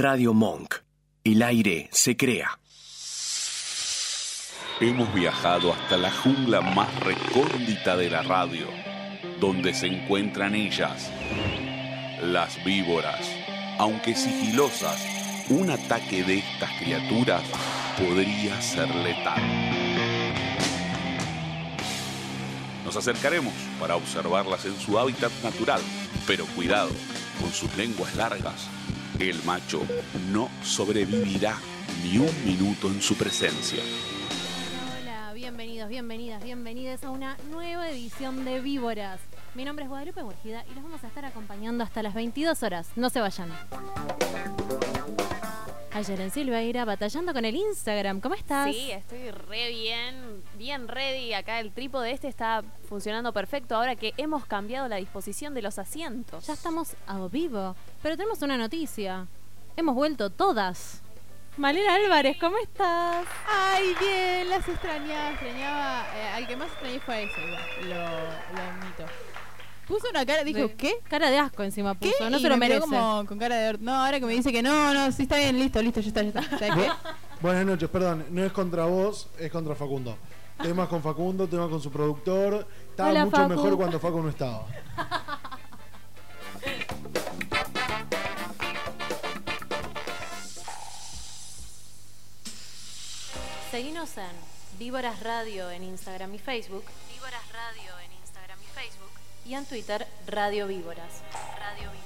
[0.00, 0.76] Radio Monk.
[1.24, 2.60] El aire se crea.
[4.78, 8.68] Hemos viajado hasta la jungla más recóndita de la radio,
[9.40, 11.10] donde se encuentran ellas,
[12.22, 13.28] las víboras.
[13.80, 15.04] Aunque sigilosas,
[15.48, 17.42] un ataque de estas criaturas
[17.98, 19.42] podría ser letal.
[22.84, 25.80] Nos acercaremos para observarlas en su hábitat natural,
[26.24, 26.92] pero cuidado,
[27.40, 28.68] con sus lenguas largas,
[29.20, 29.82] el macho
[30.32, 31.56] no sobrevivirá
[32.04, 33.82] ni un minuto en su presencia.
[35.00, 39.20] Hola, bienvenidos, bienvenidas, bienvenidas a una nueva edición de Víboras.
[39.54, 42.90] Mi nombre es Guadalupe Borgida y los vamos a estar acompañando hasta las 22 horas.
[42.94, 43.48] No se vayan.
[45.98, 48.20] Ayer en Silveira, batallando con el Instagram.
[48.20, 48.72] ¿Cómo estás?
[48.72, 51.34] Sí, estoy re bien, bien ready.
[51.34, 55.76] Acá el trípode este está funcionando perfecto ahora que hemos cambiado la disposición de los
[55.76, 56.46] asientos.
[56.46, 57.74] Ya estamos a vivo.
[58.00, 59.26] Pero tenemos una noticia.
[59.76, 61.02] Hemos vuelto todas.
[61.56, 63.26] Malena Álvarez, ¿cómo estás?
[63.48, 66.06] Ay, bien, las extrañaba, extrañaba.
[66.16, 67.40] eh, al que más extrañé fue a ese,
[67.88, 69.04] lo, lo admito.
[69.88, 70.98] Puso una cara, dijo, De- ¿qué?
[71.08, 72.10] Cara de asco encima ¿Qué?
[72.10, 72.28] puso.
[72.30, 72.80] No Y se lo me merece.
[72.80, 73.78] como con cara de...
[73.78, 76.22] No, ahora que me dice que no, no, sí está bien, listo, listo, ya está,
[76.22, 76.42] ya está.
[76.58, 76.90] ¿Sabes qué?
[77.40, 80.16] Buenas noches, perdón, no es contra vos, es contra Facundo.
[80.62, 82.66] Temas con Facundo, temas con su productor.
[82.90, 83.48] Estaba Hola, mucho Facu.
[83.48, 84.66] mejor cuando Facu no estaba.
[93.70, 94.24] Seguinos en
[94.78, 96.84] Víboras Radio en Instagram y Facebook.
[97.12, 98.17] Víboras Radio en Instagram
[99.48, 101.22] y en Twitter, Radio Víboras.
[101.58, 101.98] Radio Víboras.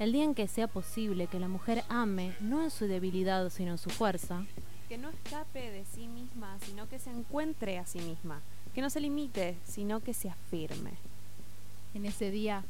[0.00, 3.70] El día en que sea posible que la mujer ame, no en su debilidad, sino
[3.72, 4.44] en su fuerza,
[4.88, 8.40] Que no escape de sí misma, sino que se encuentre a sí misma.
[8.74, 10.90] Que no se limite, sino que se afirme.
[11.94, 12.64] En ese día,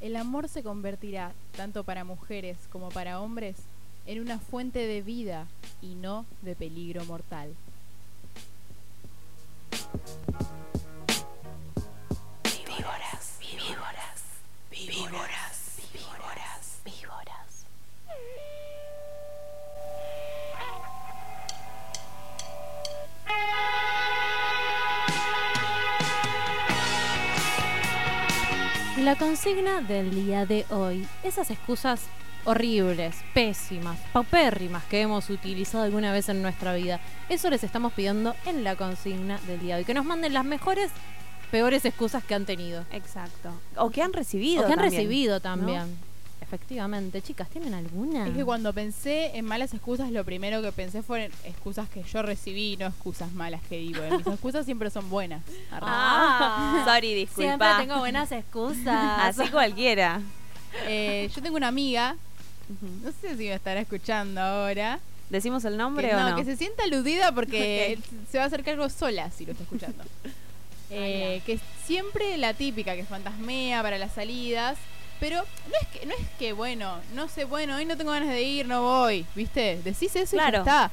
[0.00, 3.56] el amor se convertirá, tanto para mujeres como para hombres,
[4.06, 5.46] en una fuente de vida
[5.82, 7.54] y no de peligro mortal.
[28.98, 32.00] La consigna del día de hoy, esas excusas
[32.44, 36.98] horribles, pésimas, paupérrimas que hemos utilizado alguna vez en nuestra vida,
[37.28, 40.44] eso les estamos pidiendo en la consigna del día de hoy, que nos manden las
[40.44, 40.90] mejores,
[41.52, 42.84] peores excusas que han tenido.
[42.90, 43.52] Exacto.
[43.76, 44.64] O que han recibido.
[44.64, 45.86] O que han también, recibido ¿no?
[46.48, 48.26] Efectivamente, chicas, ¿tienen alguna?
[48.26, 52.22] Es que cuando pensé en malas excusas, lo primero que pensé fueron excusas que yo
[52.22, 54.00] recibí, no excusas malas que digo.
[54.16, 55.42] Mis excusas siempre son buenas.
[55.70, 57.78] Ah, sorry, Siempre disculpa.
[57.78, 59.38] tengo buenas excusas.
[59.38, 60.22] Así cualquiera.
[60.86, 62.16] Eh, yo tengo una amiga,
[63.02, 66.36] no sé si me estará escuchando ahora, ¿Decimos el nombre que, o no, no?
[66.36, 67.98] que se sienta aludida porque
[68.30, 70.02] se va a hacer cargo sola si lo está escuchando.
[70.90, 74.78] Eh, que es siempre la típica que fantasmea para las salidas,
[75.20, 78.28] pero no es que no es que bueno, no sé, bueno, hoy no tengo ganas
[78.30, 79.80] de ir, no voy, ¿viste?
[79.82, 80.90] Decís eso y ya está.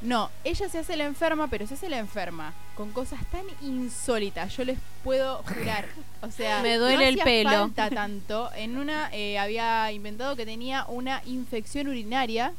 [0.00, 4.56] No, ella se hace la enferma, pero se hace la enferma con cosas tan insólitas,
[4.56, 5.86] yo les puedo jurar.
[6.22, 7.50] O sea, Me duele no el pelo.
[7.50, 8.50] falta tanto.
[8.54, 12.52] En una eh, había inventado que tenía una infección urinaria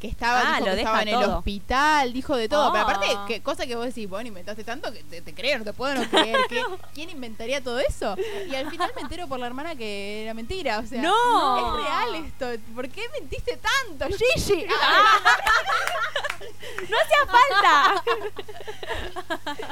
[0.00, 2.72] que estaba, Ah, dijo lo que estaba en el hospital, dijo de todo.
[2.72, 3.24] Pero aparte, Ah.
[3.26, 5.94] ¿qué cosa que vos decís, bueno, inventaste tanto que te, te creo, no te puedo
[5.94, 6.36] no creer.
[6.48, 6.62] ¿Qué-
[6.94, 8.16] ¿Quién inventaría todo eso?
[8.50, 10.78] Y al final me entero por la hermana que era mentira.
[10.80, 11.78] O sea, ¡No!
[11.78, 12.46] es real esto.
[12.74, 14.06] ¿Por qué mentiste tanto,
[14.36, 14.66] Gigi?
[16.90, 18.02] ¡No hacía falta!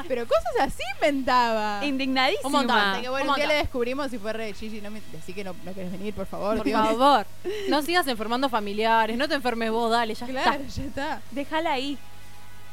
[0.08, 1.84] Pero cosas así inventaba.
[1.84, 2.46] Indignadísima.
[2.46, 5.00] Un montón, Hasta que bueno, un día le descubrimos y fue re Gigi, no me,
[5.12, 6.56] decí que no, no querés venir, por favor.
[6.58, 6.80] Por Dios.
[6.80, 7.26] favor,
[7.68, 10.80] no sigas enfermando familiares, no te enfermes vos, dale, ya Claro, está.
[10.80, 11.22] ya está.
[11.30, 11.98] Déjala ahí.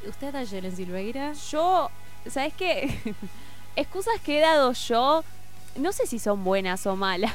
[0.07, 1.33] ¿Usted ayer en Silveira?
[1.51, 1.89] Yo,
[2.29, 2.99] ¿sabes qué?
[3.75, 5.23] Excusas que he dado yo,
[5.75, 7.33] no sé si son buenas o malas.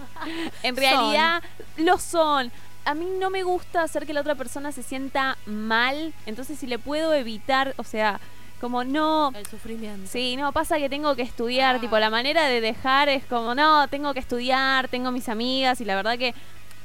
[0.62, 1.42] en realidad,
[1.76, 2.50] lo son.
[2.84, 6.12] A mí no me gusta hacer que la otra persona se sienta mal.
[6.26, 8.20] Entonces, si le puedo evitar, o sea,
[8.60, 9.32] como no.
[9.34, 10.10] El sufrimiento.
[10.10, 11.80] Sí, no, pasa que tengo que estudiar, Ah.
[11.80, 15.84] tipo, la manera de dejar es como, no, tengo que estudiar, tengo mis amigas y
[15.86, 16.34] la verdad que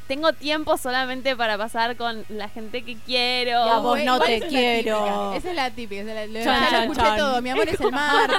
[0.10, 3.52] tengo tiempo solamente para pasar con la gente que quiero.
[3.52, 5.34] Y a vos no te es quiero.
[5.34, 6.02] Esa es la típica.
[6.02, 7.18] esa es la- Chan, chan, escuché chan.
[7.18, 7.42] todo.
[7.44, 8.32] Mi amor es el mar.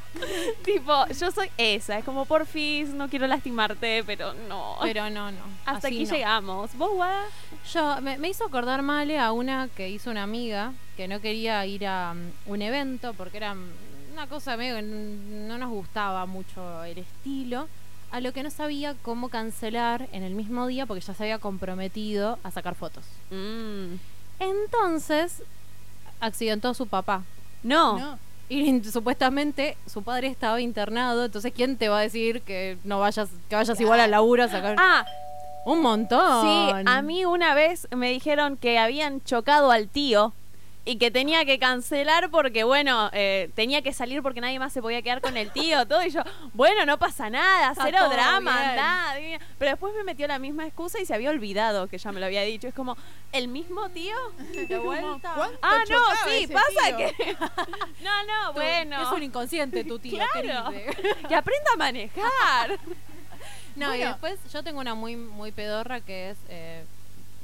[0.64, 4.76] tipo, yo soy esa, es como porfis, no quiero lastimarte, pero no.
[4.80, 5.40] Pero no, no.
[5.66, 6.14] Hasta así aquí no.
[6.14, 6.76] llegamos.
[6.78, 7.24] ¿Vos, Guada?
[7.72, 11.66] Yo, me, me hizo acordar Male a una que hizo una amiga que no quería
[11.66, 13.66] ir a mm, un evento porque era mm,
[14.12, 17.68] una cosa medio no nos gustaba mucho el estilo,
[18.10, 21.38] a lo que no sabía cómo cancelar en el mismo día porque ya se había
[21.38, 23.04] comprometido a sacar fotos.
[23.30, 23.96] Mm.
[24.40, 25.42] Entonces,
[26.20, 27.22] accidentó a su papá.
[27.62, 27.98] No.
[27.98, 28.18] No.
[28.48, 33.28] Y supuestamente su padre estaba internado, entonces ¿quién te va a decir que no vayas,
[33.50, 35.04] que vayas igual al laburo a sacar Ah,
[35.66, 36.42] un montón?
[36.42, 40.32] sí, a mí una vez me dijeron que habían chocado al tío
[40.88, 44.80] y que tenía que cancelar porque, bueno, eh, tenía que salir porque nadie más se
[44.80, 46.02] podía quedar con el tío, todo.
[46.02, 46.22] Y yo,
[46.54, 49.14] bueno, no pasa nada, Está cero drama, andá.
[49.58, 52.24] Pero después me metió la misma excusa y se había olvidado que ya me lo
[52.26, 52.68] había dicho.
[52.68, 52.96] Es como,
[53.32, 54.16] ¿el mismo tío?
[54.68, 55.34] De vuelta.
[55.36, 55.98] ¿Cuánto Ah, no,
[56.30, 56.96] sí, pasa tío?
[56.96, 57.36] que.
[58.02, 59.02] no, no, bueno.
[59.02, 60.70] Es un inconsciente tu tío, Claro.
[61.28, 62.78] Que aprenda a manejar.
[63.76, 66.86] No, y después yo tengo una muy muy pedorra que es eh,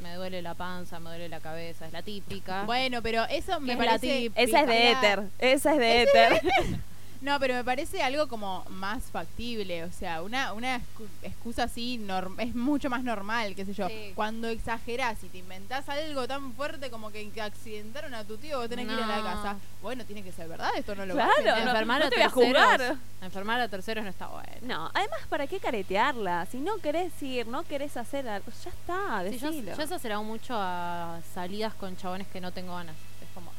[0.03, 2.65] me duele la panza, me duele la cabeza, es la típica.
[2.65, 4.07] Bueno, pero eso me es la parece.
[4.07, 4.41] típica.
[4.41, 5.23] Esa es de éter.
[5.39, 6.43] Esa es de éter.
[7.21, 9.85] No, pero me parece algo como más factible.
[9.85, 13.89] O sea, una, una excu- excusa así norm- es mucho más normal, qué sé yo.
[13.89, 14.13] Sí.
[14.15, 18.69] Cuando exagerás y te inventás algo tan fuerte como que, accidentaron a tu tío, vos
[18.69, 19.57] tenés que ir a la casa.
[19.83, 21.65] Bueno, tiene que ser verdad, esto no lo Claro, voy a hacer.
[21.65, 22.97] no, enfermar no a te voy a terceros, jugar.
[23.23, 24.49] enfermar a terceros no está bueno.
[24.63, 26.47] No, además, ¿para qué caretearla?
[26.51, 29.77] Si no querés ir, no querés hacer algo, ya está, Sí, yo, decilo.
[29.77, 32.95] yo he acerado mucho a salidas con chabones que no tengo ganas.
[33.23, 33.51] Es como,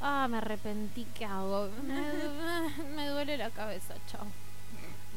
[0.00, 1.68] ah, me arrepentí, ¿qué hago?
[1.86, 4.26] Me, me duele la cabeza, chao.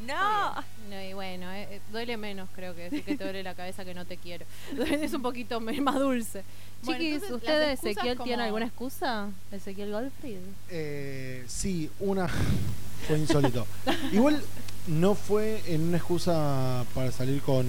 [0.06, 0.54] No.
[0.90, 3.86] No, y bueno, eh, eh, duele menos creo que decir que te duele la cabeza
[3.86, 4.46] que no te quiero.
[5.02, 6.44] es un poquito más dulce.
[6.84, 9.30] Bueno, Chiquis, entonces, ¿usted, las excusas Ezequiel, tiene como- alguna excusa?
[9.52, 10.40] Ezequiel Goldfried.
[10.70, 12.28] Eh, sí, una
[13.08, 13.68] fue insólito.
[14.12, 14.42] Igual
[14.88, 17.66] no fue en una excusa para salir con,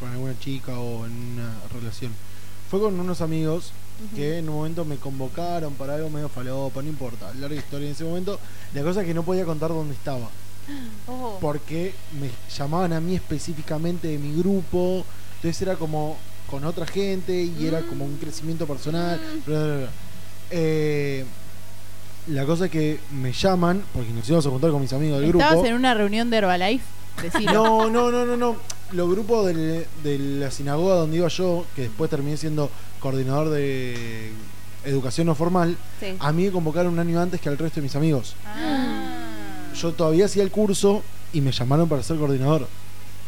[0.00, 2.12] con alguna chica o en una relación.
[2.70, 3.72] Fue con unos amigos
[4.14, 7.92] que en un momento me convocaron para algo medio falopa, no importa, larga historia en
[7.92, 8.38] ese momento.
[8.74, 10.28] La cosa es que no podía contar dónde estaba.
[11.08, 11.38] Oh.
[11.40, 15.04] Porque me llamaban a mí específicamente de mi grupo.
[15.36, 16.16] Entonces era como
[16.50, 19.20] con otra gente y era como un crecimiento personal.
[19.46, 19.88] bla, bla, bla.
[20.50, 21.24] Eh,
[22.28, 25.30] la cosa es que me llaman, porque nos íbamos a juntar con mis amigos del
[25.30, 25.66] ¿Estabas grupo.
[25.66, 26.84] en una reunión de Herbalife?
[27.22, 27.52] Decilo.
[27.52, 28.56] No, no, no, no, no.
[28.92, 34.30] Los grupos del- de la sinagoga donde iba yo, que después terminé siendo coordinador de
[34.84, 36.14] educación no formal, Sí.
[36.20, 38.34] a mí me convocaron un año antes que al resto de mis amigos.
[38.46, 39.72] Ah.
[39.74, 41.02] Yo todavía hacía el curso
[41.32, 42.68] y me llamaron para ser coordinador.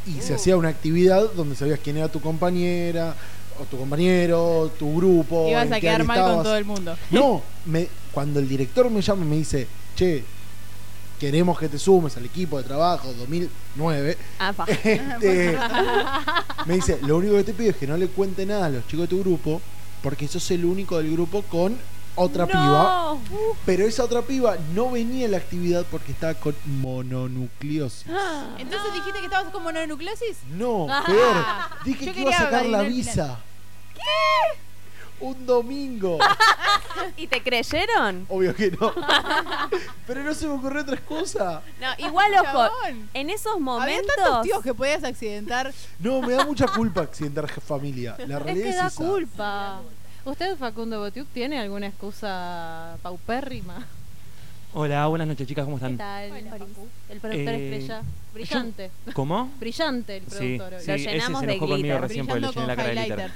[0.07, 0.37] Y se Uh.
[0.37, 3.15] hacía una actividad donde sabías quién era tu compañera,
[3.61, 5.49] o tu compañero, tu grupo.
[5.51, 6.97] Ibas a quedar mal con todo el mundo.
[7.11, 9.67] No, me, cuando el director me llama y me dice,
[9.97, 10.23] che,
[11.19, 14.65] queremos que te sumes al equipo de trabajo 2009, Ah, pa.
[14.69, 15.59] este,
[16.67, 18.87] me dice, lo único que te pido es que no le cuente nada a los
[18.87, 19.61] chicos de tu grupo,
[20.03, 21.77] porque sos el único del grupo con
[22.15, 23.17] otra piba.
[23.65, 28.07] Pero esa otra piba no venía a la actividad porque estaba con mononucleosis.
[28.59, 30.39] Entonces dijiste que estabas con mononucleosis.
[30.51, 31.37] No, peor.
[31.85, 33.39] Dije Yo que iba a sacar la visa.
[33.95, 34.01] ¿Qué?
[35.21, 36.19] Un domingo.
[37.17, 38.27] ¿Y te creyeron?
[38.29, 38.93] Obvio que no.
[40.07, 41.63] Pero no se me ocurrió otra excusa.
[41.81, 43.09] No, igual, ojo, Chabón.
[43.15, 44.15] en esos Había momentos.
[44.17, 45.73] tantos tíos que podías accidentar.
[45.99, 48.15] No, me da mucha culpa accidentar familia.
[48.27, 49.05] La Es realidad que es, da esa.
[49.05, 49.81] culpa.
[50.25, 53.87] ¿Usted, Facundo Botiuk, tiene alguna excusa paupérrima?
[54.75, 55.97] Hola, buenas noches chicas, ¿cómo ¿Qué están?
[55.97, 56.25] tal?
[57.09, 58.03] El productor Eh, estrella.
[58.35, 58.91] Brillante.
[59.15, 59.51] ¿Cómo?
[59.59, 60.75] Brillante el Sí, productor.
[60.75, 60.81] hoy.
[60.81, 62.01] sí, Lo ese llenamos se de enojó conmigo glitter.
[62.03, 63.33] recién porque le Brillando llené la con cara de glitter.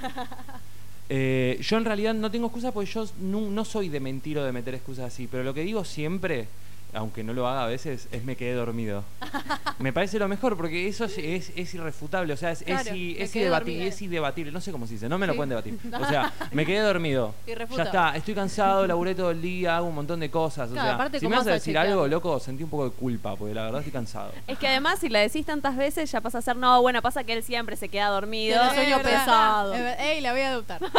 [1.15, 4.43] Eh, yo en realidad no tengo excusa porque yo no, no soy de mentir o
[4.43, 6.47] de meter excusas así, pero lo que digo siempre,
[6.93, 9.03] aunque no lo haga a veces, es me quedé dormido.
[9.79, 13.15] me parece lo mejor porque eso es, es, es irrefutable, o sea, es, Claro, i-
[13.17, 13.93] me es, quedé indebatible, dormida.
[13.95, 15.37] es indebatible, no sé cómo se dice, no me lo Sí.
[15.37, 15.79] pueden debatir.
[16.01, 17.33] O sea, me quedé dormido.
[17.47, 20.69] Ya está, estoy cansado, laburé todo el día, hago un montón de cosas.
[20.69, 22.91] O sea, aparte, si ¿cómo me vas a decir algo, loco, sentí un poco de
[22.91, 24.31] culpa, porque la verdad estoy cansado.
[24.47, 27.23] Es que además, si la decís tantas veces, ya pasa a ser, no, bueno, pasa
[27.23, 28.59] que él siempre se queda dormido.
[28.73, 29.73] Sueño pesado.
[29.73, 30.81] Ey, la voy a adoptar.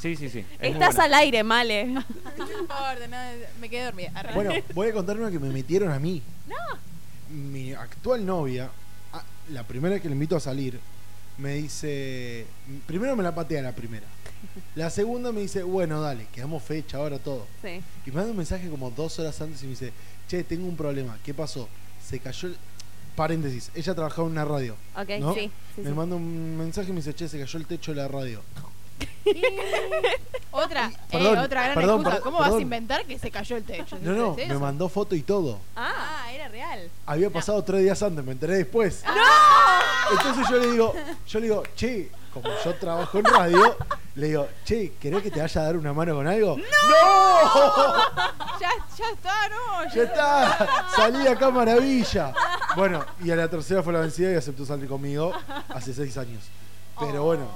[0.00, 0.44] Sí, sí, sí.
[0.60, 1.82] es Estás al aire, Male.
[1.82, 3.16] importa, no,
[3.60, 4.12] me quedé dormida.
[4.34, 6.22] Bueno, voy a contar una que me metieron a mí.
[6.48, 7.34] No.
[7.34, 8.70] Mi actual novia,
[9.12, 10.78] ah, la primera que le invito a salir,
[11.38, 12.46] me dice.
[12.86, 14.06] Primero me la patea la primera.
[14.74, 17.46] La segunda me dice, bueno, dale, quedamos fecha ahora todo.
[17.62, 17.80] Sí.
[18.06, 19.92] Y me manda un mensaje como dos horas antes y me dice,
[20.28, 21.18] che, tengo un problema.
[21.24, 21.68] ¿Qué pasó?
[22.06, 22.56] Se cayó el.
[23.16, 24.74] Paréntesis, ella trabajaba en una radio.
[24.96, 25.34] Ok, ¿no?
[25.34, 25.48] sí.
[25.76, 25.94] sí, me sí.
[25.94, 28.42] manda un mensaje y me dice, che, se cayó el techo de la radio.
[30.50, 32.20] Otra, eh, otra gran perdón, excusa.
[32.20, 33.98] ¿Cómo vas a inventar que se cayó el techo?
[34.00, 35.58] No, no, ¿Es me mandó foto y todo.
[35.74, 36.90] Ah, era real.
[37.06, 39.02] Había pasado tres días antes, me enteré después.
[39.06, 40.16] ¡No!
[40.16, 40.94] Entonces yo le digo,
[41.26, 43.76] yo le digo, che, como yo trabajo en radio,
[44.14, 46.56] le digo, che, ¿querés que te vaya a dar una mano con algo?
[46.56, 46.64] ¡No!
[48.60, 49.94] Ya, ya está, no.
[49.94, 52.32] Ya está, salí acá maravilla.
[52.76, 55.32] Bueno, y a la tercera fue la vencida y aceptó salir conmigo
[55.68, 56.44] hace seis años.
[57.00, 57.48] Pero bueno,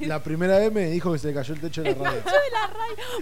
[0.00, 2.22] la primera vez me dijo que se le cayó el techo de la radio.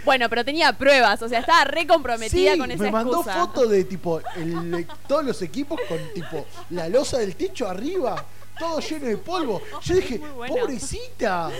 [0.04, 3.34] Bueno, pero tenía pruebas, o sea, estaba re comprometida Sí, con esa me mandó excusa.
[3.46, 8.24] fotos de tipo el- todos los equipos con tipo la losa del techo arriba,
[8.58, 9.62] todo lleno de polvo.
[9.82, 10.54] Yo dije, bueno.
[10.56, 11.50] pobrecita,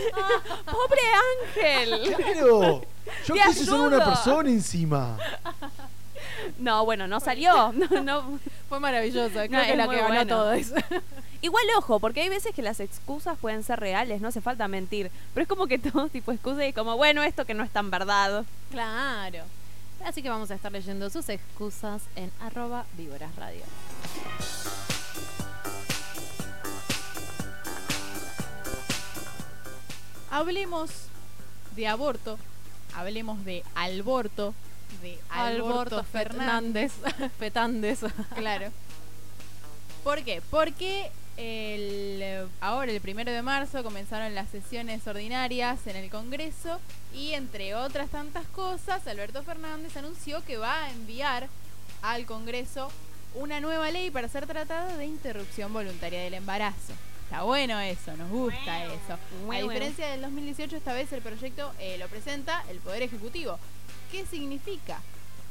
[0.67, 1.01] ¡Pobre
[1.57, 2.15] Ángel!
[2.15, 2.83] claro.
[3.27, 4.05] Yo Te quise ser una ayudo.
[4.05, 5.17] persona encima.
[6.59, 7.73] No, bueno, no salió.
[7.91, 8.39] No, no.
[8.69, 9.33] Fue maravilloso.
[9.33, 10.27] Creo No, que es la que ganó bueno.
[10.27, 10.75] todo eso.
[11.41, 15.11] Igual ojo, porque hay veces que las excusas pueden ser reales, no hace falta mentir.
[15.35, 17.91] Pero es como que todo tipo excusa y como, bueno, esto que no es tan
[17.91, 18.45] verdad.
[18.71, 19.45] Claro.
[20.05, 23.63] Así que vamos a estar leyendo sus excusas en arroba víboras radio.
[30.31, 30.91] Hablemos
[31.75, 32.39] de aborto.
[32.95, 34.55] Hablemos de alborto.
[35.03, 36.93] De Alborto, Fernández.
[37.39, 38.01] Fetández.
[38.35, 38.73] Claro.
[40.03, 40.43] ¿Por qué?
[40.51, 46.81] Porque el, eh, ahora, el primero de marzo, comenzaron las sesiones ordinarias en el Congreso
[47.15, 51.49] y, entre otras tantas cosas, Alberto Fernández anunció que va a enviar
[52.03, 52.91] al Congreso
[53.35, 56.93] una nueva ley para ser tratada de interrupción voluntaria del embarazo.
[57.25, 59.19] Está bueno eso, nos gusta eso.
[59.53, 63.61] A diferencia del 2018, esta vez el proyecto eh, lo presenta el Poder Ejecutivo.
[64.11, 65.01] ¿Qué significa?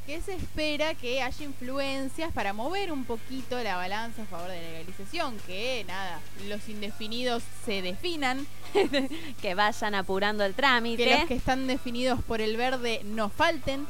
[0.08, 4.56] Que se espera que haya influencias para mover un poquito la balanza a favor de
[4.56, 8.46] la legalización, que nada, los indefinidos se definan,
[9.42, 11.04] Que vayan apurando el trámite.
[11.04, 13.86] que los que están definidos por el verde no falten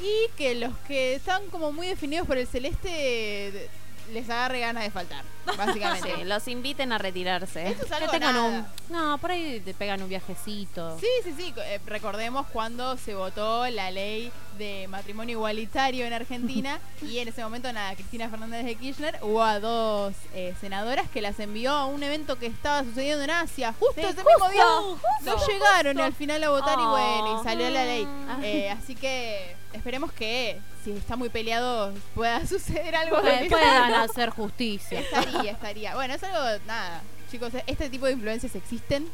[0.00, 3.68] y que los que están como muy definidos por el celeste
[4.14, 5.22] les agarre ganas de faltar,
[5.56, 6.14] básicamente.
[6.16, 7.68] Sí, los inviten a retirarse.
[7.68, 8.44] Esto es Que tengan nada.
[8.48, 8.66] un.
[8.90, 10.98] No, por ahí te pegan un viajecito.
[10.98, 11.54] Sí, sí, sí.
[11.64, 17.42] eh, recordemos cuando se votó la ley de matrimonio igualitario en Argentina y en ese
[17.44, 21.86] momento nada, Cristina Fernández de Kirchner hubo a dos eh, senadoras que las envió a
[21.86, 24.64] un evento que estaba sucediendo en Asia justo Sí, ese justo, mismo día.
[24.64, 26.90] No justo, llegaron al final a votar y Oh.
[26.90, 28.04] bueno, y salió la ley.
[28.28, 28.38] Ah.
[28.42, 33.20] Eh, así que esperemos que si está muy peleado pueda suceder algo.
[33.22, 35.00] Que- puedan hacer justicia.
[35.00, 35.94] Estaría, estaría.
[35.94, 37.02] Bueno, es algo, nada.
[37.30, 39.06] Chicos, este tipo de influencias existen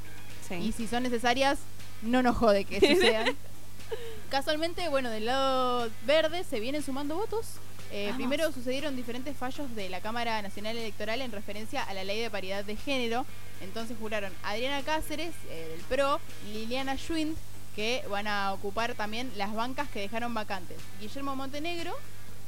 [0.49, 0.55] Sí.
[0.57, 1.59] y si son necesarias,
[2.03, 3.35] no nos jode que sucedan.
[4.31, 7.47] Casualmente, bueno, del lado verde se vienen sumando votos.
[7.93, 12.21] Eh, primero sucedieron diferentes fallos de la Cámara Nacional Electoral en referencia a la ley
[12.21, 13.25] de paridad de género.
[13.61, 16.21] Entonces juraron Adriana Cáceres, eh, del PRO,
[16.53, 17.37] Liliana Schwind,
[17.77, 20.77] que van a ocupar también las bancas que dejaron vacantes.
[21.01, 21.95] Guillermo Montenegro,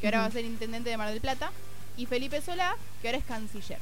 [0.01, 1.53] que ahora va a ser intendente de Mar del Plata,
[1.97, 3.79] y Felipe Solá, que ahora es canciller.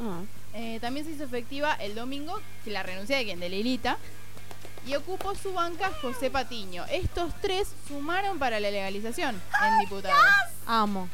[0.00, 0.20] Ah.
[0.54, 3.98] Eh, también se hizo efectiva el domingo que la renuncia de quien, de Lilita.
[4.86, 6.84] Y ocupó su banca José Patiño.
[6.90, 10.18] Estos tres sumaron para la legalización en diputados.
[10.66, 11.08] Amo.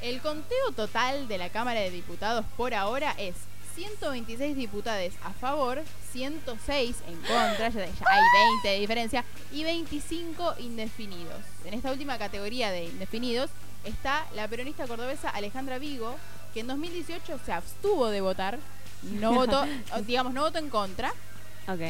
[0.00, 3.36] El conteo total de la Cámara de Diputados por ahora es
[3.76, 5.82] 126 diputados a favor,
[6.12, 8.22] 106 en contra, ya, ya hay
[8.64, 11.40] 20 de diferencia, y 25 indefinidos.
[11.64, 13.50] En esta última categoría de indefinidos
[13.84, 16.16] está la peronista cordobesa Alejandra Vigo,
[16.54, 18.58] que en 2018 se abstuvo de votar,
[19.02, 19.64] no votó,
[20.06, 21.12] digamos, no votó en contra,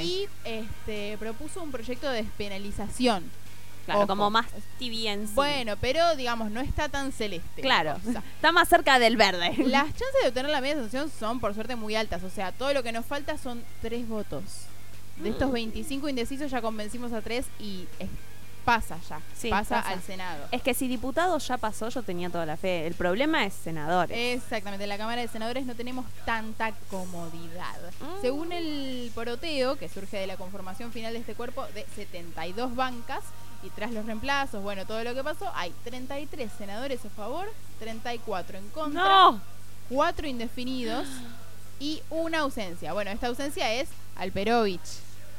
[0.02, 3.24] y este propuso un proyecto de despenalización.
[3.86, 4.08] claro, ojo.
[4.08, 4.46] como más
[4.78, 5.32] tibia en sí.
[5.34, 7.62] Bueno, pero digamos, no está tan celeste.
[7.62, 7.96] la Claro.
[8.36, 9.54] Está más cerca del verde.
[9.66, 12.22] Las chances de obtener la media sanción son por suerte muy altas.
[12.22, 14.42] O sea, todo lo que nos falta son tres votos.
[15.16, 15.54] De estos Mm.
[15.54, 17.86] 25 indecisos ya convencimos a tres y
[18.62, 19.20] pasa ya.
[19.36, 19.90] Sí, pasa, pasa.
[19.90, 20.46] al Senado.
[20.50, 22.86] Es que si diputado ya pasó, yo tenía toda la fe.
[22.86, 24.16] El problema es senadores.
[24.16, 27.78] Exactamente, en la Cámara de Senadores no tenemos tanta comodidad.
[28.00, 28.20] Mm.
[28.20, 33.22] Según el poroteo, que surge de la conformación final de este cuerpo de 72 bancas,
[33.62, 37.46] y tras los reemplazos, bueno, todo lo que pasó, hay 33 senadores a favor,
[37.78, 39.02] 34 en contra.
[39.02, 39.52] ¡No!
[39.92, 41.06] cuatro indefinidos
[41.78, 42.92] y una ausencia.
[42.92, 44.80] Bueno, esta ausencia es Alperovich.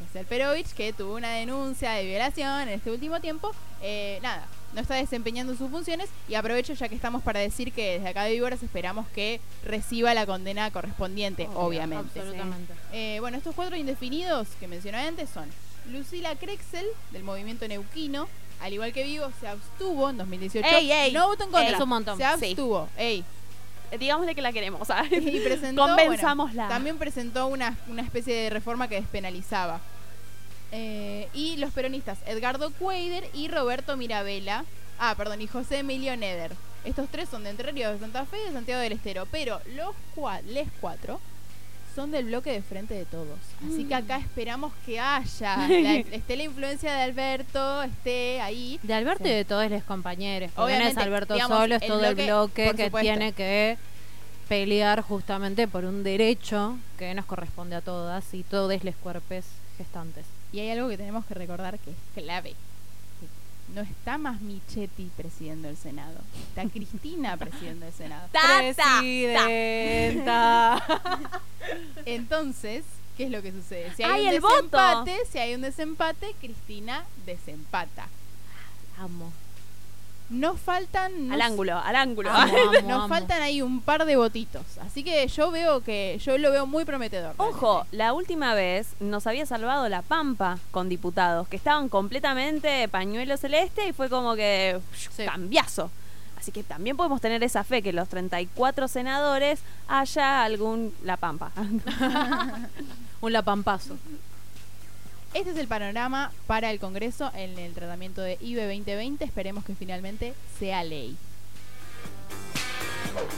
[0.10, 3.51] Es Alperovich que tuvo una denuncia de violación en este último tiempo.
[3.81, 7.93] Eh, nada, no está desempeñando sus funciones y aprovecho ya que estamos para decir que
[8.00, 12.19] desde acá de Víboras esperamos que reciba la condena correspondiente, Obvio, obviamente.
[12.19, 12.74] Absolutamente.
[12.91, 15.48] Eh, bueno, estos cuatro indefinidos que mencioné antes son
[15.91, 18.27] Lucila Krexel, del movimiento neuquino,
[18.62, 20.67] al igual que Vigo, se abstuvo en 2018.
[20.77, 21.67] Ey, ey, no votó en contra.
[21.69, 21.74] ey.
[21.75, 22.17] Es un montón.
[22.17, 22.45] Se Sí.
[22.51, 22.88] abstuvo.
[22.98, 23.24] Ey,
[23.91, 25.12] Eh, Digámosle que la queremos, ¿sabes?
[25.12, 29.81] y presentó, bueno, también presentó una, una especie de reforma que despenalizaba.
[30.75, 34.65] Eh, y los peronistas Edgardo Cuader y Roberto Mirabella.
[34.98, 36.51] Ah, perdón, y José Emilio Neder.
[36.84, 39.27] Estos tres son de Entre Ríos, de Santa Fe y de Santiago del Estero.
[39.32, 41.22] Pero los cua les cuatro
[41.96, 43.38] son del bloque de frente de todos.
[43.60, 43.88] Así Mm.
[43.88, 48.80] que acá esperamos que haya, la- esté la influencia de Alberto, esté ahí.
[48.82, 49.30] De Alberto Sí.
[49.30, 50.50] y de todos los compañeros.
[50.56, 53.00] Porque no es Obviamente, Alberto digamos, solo, es todo bloque, el bloque que supuesto.
[53.00, 53.77] tiene que
[54.50, 59.46] pelear justamente por un derecho que nos corresponde a todas y todos los cuerpos
[59.77, 60.25] gestantes.
[60.53, 62.53] Y hay algo que tenemos que recordar que es clave.
[63.74, 66.19] No está más Michetti presidiendo el Senado.
[66.50, 68.27] Está Cristina presidiendo el Senado.
[69.00, 70.83] Presidenta.
[72.05, 72.83] Entonces,
[73.17, 73.91] ¿qué es lo que sucede?
[73.95, 74.53] Si ¡Ay, hay un el voto!
[74.55, 78.07] desempate, si hay un desempate, Cristina desempata.
[79.00, 79.33] Amo.
[80.30, 82.32] Nos faltan Al ángulo, al ángulo.
[82.32, 83.08] Amo, amo, Nos amo.
[83.10, 84.63] faltan ahí un par de votitos.
[84.86, 87.36] Así que yo veo que yo lo veo muy prometedor.
[87.38, 87.98] Ojo, realmente.
[87.98, 93.88] la última vez nos había salvado la Pampa con diputados, que estaban completamente pañuelo celeste
[93.88, 94.80] y fue como que
[95.15, 95.25] Sí.
[95.25, 95.92] cambiazo.
[96.38, 101.51] Así que también podemos tener esa fe que los 34 senadores haya algún La Pampa.
[103.22, 103.96] Un lapampazo.
[105.34, 109.25] Este es el panorama para el Congreso en el tratamiento de IBE 2020.
[109.25, 111.18] Esperemos que finalmente sea ley.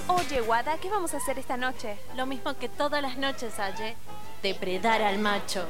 [0.08, 1.96] Oye, Wada, ¿qué vamos a hacer esta noche?
[2.18, 3.96] Lo mismo que todas las noches, Aye.
[4.44, 5.68] Depredar al macho.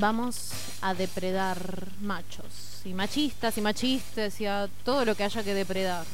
[0.00, 1.58] Vamos a depredar
[2.00, 6.06] machos y machistas y machistas y a todo lo que haya que depredar.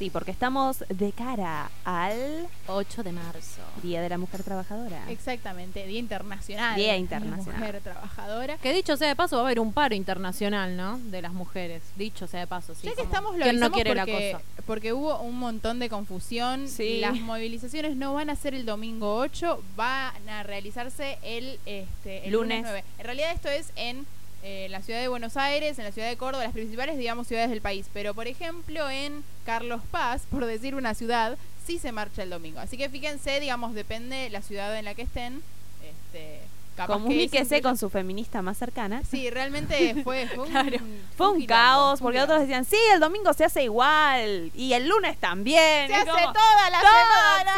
[0.00, 3.60] Sí, porque estamos de cara al 8 de marzo.
[3.82, 5.04] Día de la Mujer Trabajadora.
[5.10, 6.74] Exactamente, Día Internacional.
[6.74, 7.60] Día de la Internacional.
[7.60, 8.56] Mujer Trabajadora.
[8.56, 10.96] Que dicho sea de paso, va a haber un paro internacional, ¿no?
[10.96, 11.82] De las mujeres.
[11.96, 12.86] Dicho sea de paso, sí.
[12.86, 14.44] ya que estamos lo ¿Quién no quiere la porque, cosa?
[14.64, 16.66] porque hubo un montón de confusión.
[16.66, 17.00] Sí.
[17.00, 22.32] Las movilizaciones no van a ser el domingo 8, van a realizarse el, este, el
[22.32, 22.60] lunes.
[22.60, 22.62] Lunes.
[22.62, 22.84] 9.
[23.00, 24.06] En realidad esto es en
[24.42, 27.50] eh, la ciudad de Buenos Aires, en la ciudad de Córdoba, las principales, digamos, ciudades
[27.50, 27.86] del país.
[27.92, 32.60] Pero, por ejemplo, en Carlos Paz, por decir una ciudad, sí se marcha el domingo.
[32.60, 35.42] Así que fíjense, digamos, depende la ciudad en la que estén.
[35.82, 36.40] Este,
[36.74, 39.02] capaz Comuníquese con su feminista más cercana.
[39.10, 40.78] Sí, realmente fue, fue un,
[41.16, 45.18] Fue un caos, porque otros decían, sí, el domingo se hace igual, y el lunes
[45.18, 45.88] también.
[45.88, 47.38] Se hace como, toda la ¡Toda!
[47.38, 47.52] semana.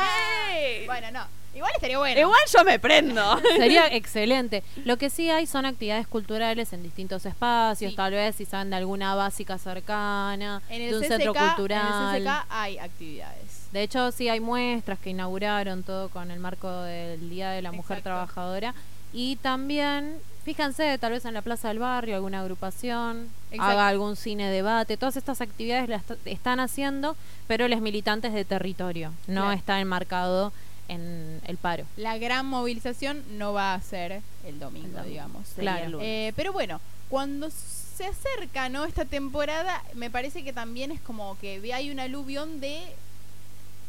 [0.50, 0.86] Sí.
[0.86, 1.41] Bueno, no.
[1.54, 2.20] Igual estaría bueno.
[2.20, 3.40] Igual yo me prendo.
[3.56, 4.62] Sería excelente.
[4.84, 7.96] Lo que sí hay son actividades culturales en distintos espacios, Sí.
[7.96, 11.46] tal vez si saben de alguna básica cercana, en el de un CCK, centro En
[11.48, 12.16] cultural.
[12.16, 13.68] el CCK hay actividades.
[13.72, 17.72] De hecho, sí hay muestras que inauguraron todo con el marco del Día de la
[17.72, 18.02] Mujer.
[18.02, 18.74] Trabajadora.
[19.14, 23.72] Y también, fíjense, tal vez en la Plaza del Barrio, alguna agrupación, Exacto.
[23.72, 24.96] haga algún cine debate.
[24.96, 29.12] Todas estas actividades las est- están haciendo, pero los militantes de territorio.
[29.26, 29.52] No Claro.
[29.52, 30.52] está enmarcado
[30.88, 31.84] en el paro.
[31.96, 35.08] La gran movilización no va a ser el domingo, El domingo.
[35.08, 35.48] digamos.
[35.56, 35.98] Claro.
[36.02, 38.84] Eh, pero bueno, cuando se acerca ¿no?
[38.84, 42.80] esta temporada, me parece que también es como que hay un aluvión de,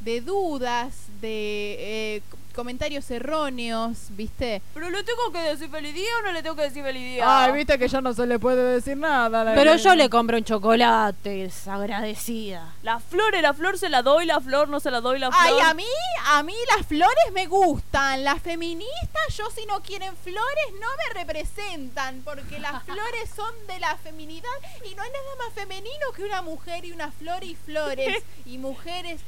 [0.01, 1.75] de dudas, de
[2.17, 2.21] eh,
[2.53, 4.61] comentarios erróneos, ¿viste?
[4.73, 7.51] ¿Pero le tengo que decir feliz día o no le tengo que decir feliz día?
[7.51, 9.53] viste que ya no se le puede decir nada.
[9.55, 12.73] Pero yo le compro un chocolate, desagradecida.
[12.83, 15.41] La flor, la flor se la doy, la flor no se la doy, la flor.
[15.41, 15.85] Ay, a mí,
[16.27, 18.23] a mí las flores me gustan.
[18.23, 22.21] Las feministas, yo si no quieren flores, no me representan.
[22.23, 24.49] Porque las flores son de la feminidad.
[24.89, 28.23] Y no hay nada más femenino que una mujer y una flor y flores.
[28.45, 29.21] Y mujeres.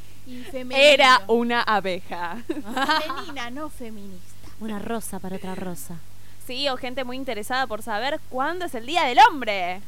[0.71, 2.38] Era una abeja.
[2.47, 4.25] femenina, no feminista.
[4.59, 5.95] Una rosa para otra rosa.
[6.47, 9.81] Sí, o gente muy interesada por saber cuándo es el día del hombre.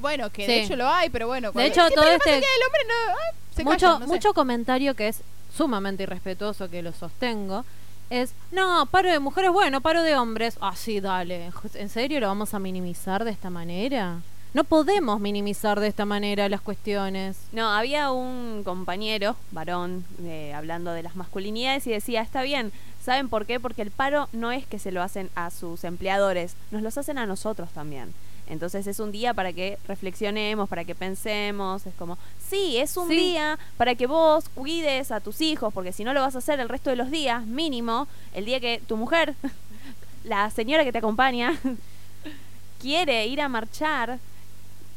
[0.00, 0.64] Bueno, que de Sí.
[0.64, 1.48] hecho lo hay, pero bueno.
[1.48, 3.78] De cuando- hecho, ¿Qué todo pasa este- el día del hombre no, ah, se mucho,
[3.86, 4.12] callan, no sé.
[4.12, 5.22] mucho comentario que es
[5.56, 7.64] sumamente irrespetuoso, que lo sostengo,
[8.08, 10.56] es, no, paro de mujeres, bueno, paro de hombres.
[10.60, 11.52] Ah, sí, dale.
[11.74, 14.18] ¿En serio lo vamos a minimizar de esta manera?
[14.52, 17.36] No podemos minimizar de esta manera las cuestiones.
[17.52, 22.72] No, había un compañero, varón, eh, hablando de las masculinidades y decía, está bien,
[23.04, 23.60] ¿saben por qué?
[23.60, 27.16] Porque el paro no es que se lo hacen a sus empleadores, nos los hacen
[27.18, 28.12] a nosotros también.
[28.48, 33.06] Entonces es un día para que reflexionemos, para que pensemos, es como, sí, es un
[33.06, 33.14] Sí.
[33.14, 36.58] día para que vos cuides a tus hijos, porque si no lo vas a hacer
[36.58, 39.36] el resto de los días, mínimo, el día que tu mujer,
[40.24, 41.56] la señora que te acompaña,
[42.80, 44.18] quiere ir a marchar,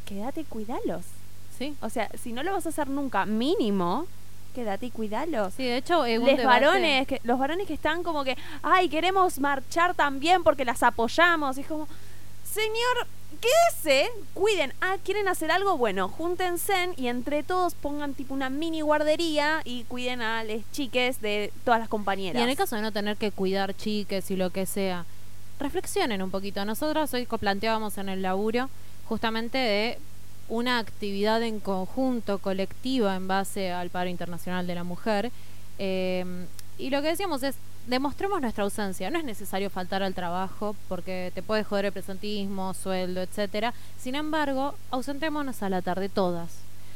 [0.06, 1.04] quédate y cuidalos.
[1.58, 1.76] Sí.
[1.82, 4.08] O sea, si no lo vas a hacer nunca, mínimo,
[4.56, 5.54] quédate y cuidalos.
[5.56, 9.40] Sí, de hecho, eh, debate- varones, que, los varones que están como que, ay, queremos
[9.40, 11.58] marchar también porque las apoyamos.
[11.58, 11.88] Y es como,
[12.44, 13.08] señor,
[13.42, 14.74] quédese, cuiden.
[14.82, 15.78] Ah, ¿quieren hacer algo?
[15.78, 21.22] Bueno, júntense y entre todos pongan tipo una mini guardería y cuiden a las chiques
[21.22, 22.40] de todas las compañeras.
[22.40, 25.06] Y en el caso de no tener que cuidar chiques y lo que sea,
[25.60, 26.64] reflexionen un poquito.
[26.66, 28.70] Nosotros hoy planteábamos en el laburo
[29.14, 30.00] justamente de
[30.50, 35.32] una actividad en conjunto, colectiva, en base al paro internacional de la mujer.
[35.78, 36.26] Eh,
[36.80, 39.12] y lo que decíamos es, demostremos nuestra ausencia.
[39.12, 43.76] No es necesario faltar al trabajo porque te puede joder el presentismo, sueldo, etcétera.
[44.00, 46.50] Sin embargo, ausentémonos a la tarde todas.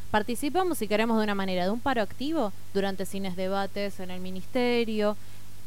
[0.10, 4.22] Participamos si queremos de una manera de un paro activo durante cines debates en el
[4.22, 5.18] ministerio.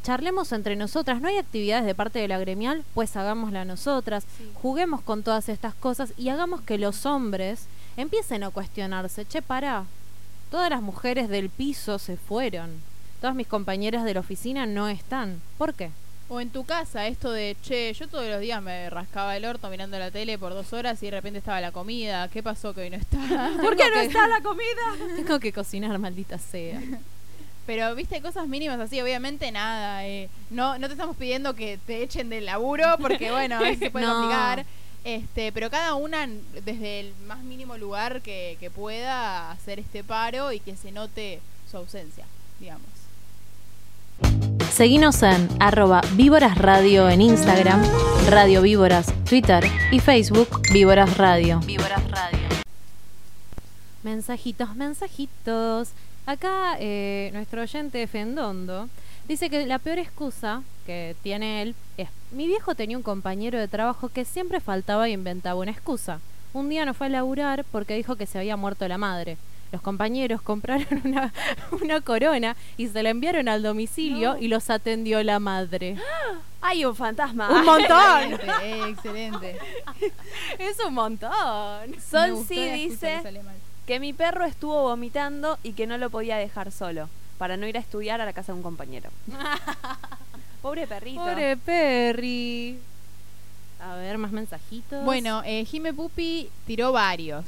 [0.02, 4.24] Charlemos entre nosotras, no hay actividades de parte de la gremial, pues hagámosla nosotras.
[4.54, 9.84] Juguemos con todas estas cosas y hagamos que los hombres empiecen a cuestionarse, che, pará,
[10.50, 12.70] todas las mujeres del piso se fueron.
[13.20, 15.40] Todas mis compañeras de la oficina no están.
[15.58, 15.90] ¿Por qué?
[16.30, 19.68] O en tu casa, esto de, che, yo todos los días me rascaba el orto
[19.68, 22.28] mirando la tele por dos horas y de repente estaba la comida.
[22.28, 23.18] ¿Qué pasó que hoy no está?
[23.60, 24.80] ¿Por qué no que- está la comida?
[25.16, 26.80] Tengo que cocinar, maldita sea.
[27.70, 30.04] Pero, viste, cosas mínimas así, obviamente nada.
[30.04, 33.78] eh, no, no te estamos pidiendo que te echen del laburo porque, bueno, a veces
[33.78, 34.14] se puede No.
[34.14, 34.66] complicar.
[35.04, 36.26] Este, pero cada una,
[36.64, 41.40] desde el más mínimo lugar que, que pueda, hacer este paro y que se note
[41.70, 42.24] su ausencia,
[42.58, 42.88] digamos.
[44.72, 47.80] Seguinos en arroba Víboras Radio en Instagram,
[48.28, 51.60] Radio Víboras, Twitter y Facebook Víboras Radio.
[51.60, 52.48] Víboras Radio.
[54.02, 55.90] Mensajitos, mensajitos.
[56.30, 58.88] Acá eh, nuestro oyente Fendondo
[59.26, 63.66] dice que la peor excusa que tiene él es, mi viejo tenía un compañero de
[63.66, 66.20] trabajo que siempre faltaba e inventaba una excusa.
[66.52, 69.38] Un día no fue a laburar porque dijo que se había muerto la madre.
[69.72, 71.32] Los compañeros compraron una,
[71.82, 75.96] una corona y se la enviaron al domicilio y los atendió la madre.
[76.60, 77.50] Hay un fantasma.
[77.50, 78.34] ¡Un montón!
[78.62, 79.58] Excelente, excelente.
[80.60, 82.00] es un montón.
[82.08, 83.20] Sol sí dice.
[83.86, 87.76] Que mi perro estuvo vomitando y que no lo podía dejar solo para no ir
[87.76, 89.10] a estudiar a la casa de un compañero.
[90.62, 91.20] Pobre perrito.
[91.20, 92.78] Pobre Perry.
[93.80, 95.04] A ver, más mensajitos.
[95.04, 97.46] Bueno, eh, Jime Pupi tiró varios.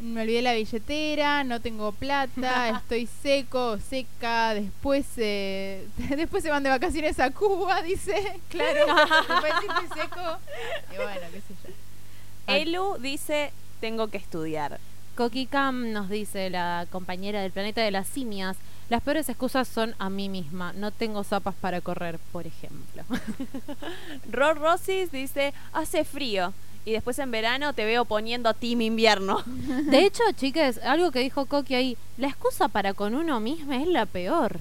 [0.00, 6.62] Me olvidé la billetera, no tengo plata, estoy seco, seca, después eh, después se van
[6.62, 8.40] de vacaciones a Cuba, dice.
[8.50, 8.86] Claro,
[9.28, 10.38] después estoy seco.
[10.92, 12.54] Y bueno, qué sé yo.
[12.54, 14.78] Elu dice, tengo que estudiar.
[15.14, 18.56] Coqui Cam nos dice, la compañera del planeta de las simias,
[18.88, 20.72] las peores excusas son a mí misma.
[20.74, 23.02] No tengo zapas para correr, por ejemplo.
[24.30, 26.52] Ror Rosis dice, hace frío.
[26.84, 29.42] Y después en verano te veo poniendo Team Invierno.
[29.90, 33.86] De hecho, chicas, algo que dijo Coqui ahí, la excusa para con uno mismo es
[33.86, 34.58] la peor.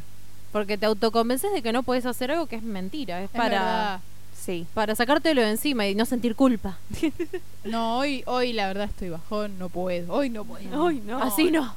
[0.53, 3.19] Porque te autoconvences de que no puedes hacer algo que es mentira.
[3.21, 3.99] Es, Es para, verdad.
[4.45, 4.65] Sí.
[4.73, 6.77] para sacártelo de encima y no sentir culpa.
[7.63, 10.11] No, hoy, hoy la verdad estoy bajón, no puedo.
[10.13, 10.87] Hoy no puedo.
[10.87, 11.23] Ay, no.
[11.23, 11.73] Así no.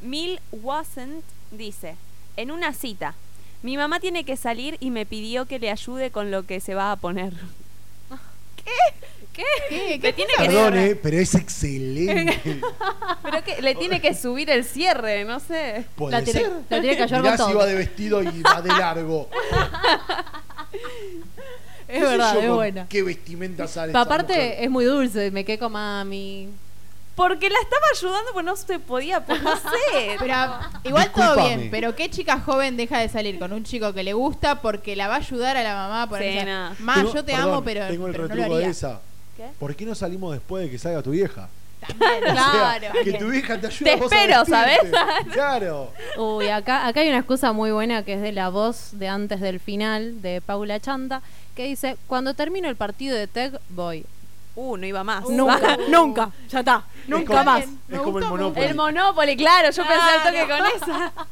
[0.00, 1.96] Mil Wasn't dice,
[2.38, 3.14] en una cita,
[3.62, 6.74] mi mamá tiene que salir y me pidió que le ayude con lo que se
[6.74, 7.34] va a poner.
[9.34, 9.98] ¿Qué?
[10.00, 12.40] ¿Qué tiene que Perdón, eh, pero es excelente.
[13.22, 15.84] Pero que le tiene que subir el cierre, no sé.
[15.96, 16.50] Puede La tiene- ser.
[16.70, 17.60] la tiene que ayudar Mirá con si todo.
[17.60, 19.28] va de vestido y va de largo.
[21.88, 22.86] Es ¿Qué sé verdad, es buena.
[22.88, 24.20] ¿Qué vestimenta sale Pa- esa mujer?
[24.26, 26.48] aparte, es muy dulce, me quedé con mami.
[27.14, 30.16] Porque la estaba ayudando, pues no se podía, pues no sé.
[30.18, 30.34] Pero
[30.82, 34.14] igual todo bien, pero qué chica joven deja de salir con un chico que le
[34.14, 36.70] gusta porque la va a ayudar a la mamá ponerse Sí, no.
[36.80, 38.70] Más, Tengo- yo te perdón, amo, pero, Tengo el pero no lo retruco de haría.
[38.72, 39.00] esa.
[39.36, 39.44] ¿Qué?
[39.60, 41.48] ¿Por qué no salimos después de que salga tu vieja?
[41.86, 42.94] También, O sea, claro.
[43.04, 44.78] que tu vieja te ayude Te a espero, ¿sabes?
[45.32, 45.92] Claro.
[46.16, 49.40] Uy, acá, acá hay una excusa muy buena que es de la voz de antes
[49.40, 51.22] del final de Paula Chanta,
[51.54, 54.04] que dice, cuando termino el partido de TEC, voy.
[54.56, 55.28] Uh, no iba más.
[55.28, 57.64] Nunca, nunca, ya está, Es nunca como- más.
[57.90, 58.66] Es como el Monopoly.
[58.66, 61.12] El Monopoly, claro, yo pensé al toque con esa.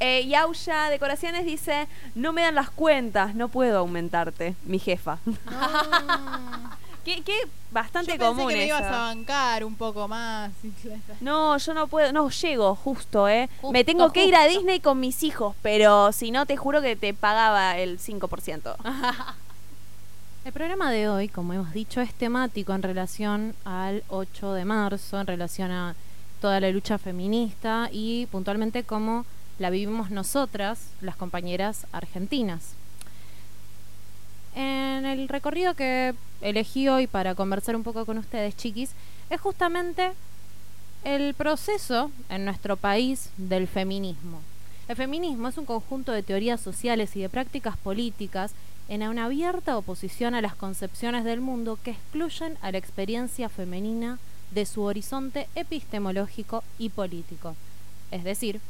[0.00, 5.18] Eh, Yausha Decoraciones dice, no me dan las cuentas, no puedo aumentarte, mi jefa.
[7.16, 10.52] Que, que bastante Yo pensé común que me ibas a bancar un poco más.
[11.20, 13.48] No, yo no puedo, no, llego justo, ¿eh?
[13.60, 14.46] Justo, me tengo que ir a.
[14.48, 18.76] Disney con mis hijos, pero si no, te juro que te pagaba el 5%.
[20.44, 25.20] El programa de hoy, como hemos dicho, es temático en relación al 8 de marzo,
[25.20, 25.94] en relación a
[26.40, 29.26] toda la lucha feminista y puntualmente cómo
[29.58, 32.76] la vivimos nosotras, las compañeras argentinas.
[34.58, 38.90] En el recorrido que elegí hoy para conversar un poco con ustedes, chiquis,
[39.30, 40.10] es justamente
[41.04, 44.40] el proceso en nuestro país del feminismo.
[44.88, 48.52] El feminismo es un conjunto de teorías sociales y de prácticas políticas
[48.88, 54.18] en una abierta oposición a las concepciones del mundo que excluyen a la experiencia femenina
[54.50, 57.54] de su horizonte epistemológico y político.
[58.10, 58.60] Es decir,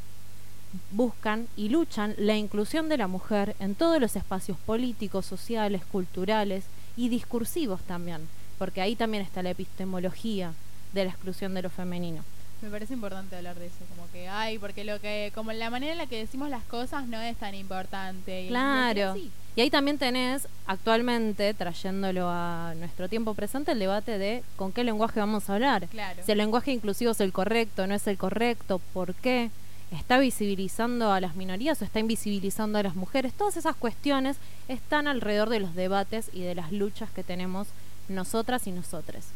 [0.90, 6.64] buscan y luchan la inclusión de la mujer en todos los espacios políticos, sociales, culturales
[6.96, 8.28] y discursivos también,
[8.59, 10.52] porque ahí también está la epistemología
[10.92, 12.24] de la exclusión de lo femenino.
[12.61, 15.92] Me parece importante hablar de eso, como que ay, porque lo que, como la manera
[15.92, 18.46] en la que decimos las cosas no es tan importante.
[18.46, 19.14] Y Claro.
[19.14, 19.31] sí.
[19.54, 24.83] Y ahí también tenés actualmente, trayéndolo a nuestro tiempo presente, el debate de con qué
[24.83, 25.87] lenguaje vamos a hablar.
[25.88, 26.20] Claro.
[26.24, 29.50] Si el lenguaje inclusivo es el correcto, no es el correcto, ¿por qué?
[29.90, 33.33] ¿Está visibilizando a las minorías o está invisibilizando a las mujeres?
[33.33, 34.37] Todas esas cuestiones
[34.68, 37.68] están alrededor de los debates y de las luchas que tenemos
[38.09, 39.29] nosotras y nosotres.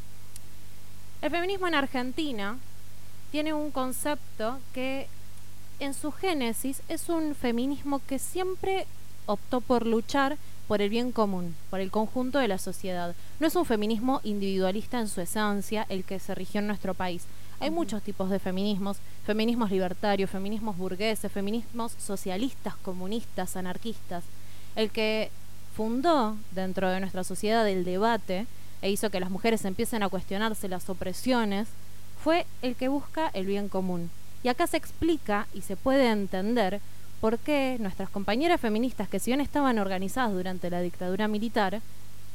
[1.22, 2.58] El feminismo en Argentina
[3.30, 5.08] tiene un concepto que
[5.78, 8.86] en su génesis es un feminismo que siempre
[9.26, 10.36] optó por luchar
[10.68, 13.14] por el bien común, por el conjunto de la sociedad.
[13.40, 17.24] No es un feminismo individualista en su esencia el que se rigió en nuestro país.
[17.62, 24.24] Hay muchos tipos de feminismos, feminismos libertarios, feminismos burgueses, feminismos socialistas, comunistas, anarquistas.
[24.74, 25.30] El que
[25.76, 28.48] fundó dentro de nuestra sociedad el debate
[28.82, 31.68] e hizo que las mujeres empiecen a cuestionarse las opresiones
[32.20, 34.10] fue el que busca el bien común.
[34.42, 36.80] Y acá se explica y se puede entender
[37.20, 41.80] por qué nuestras compañeras feministas, que si bien estaban organizadas durante la dictadura militar,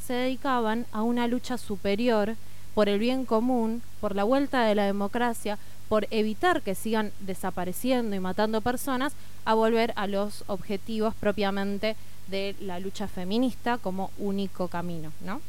[0.01, 2.37] se dedicaban a una lucha superior
[2.77, 5.57] por el bien común, por la vuelta de la democracia,
[5.89, 9.13] por evitar que sigan desapareciendo y matando personas,
[9.45, 11.95] a volver a los objetivos propiamente
[12.27, 15.41] de la lucha feminista como único camino, ¿no?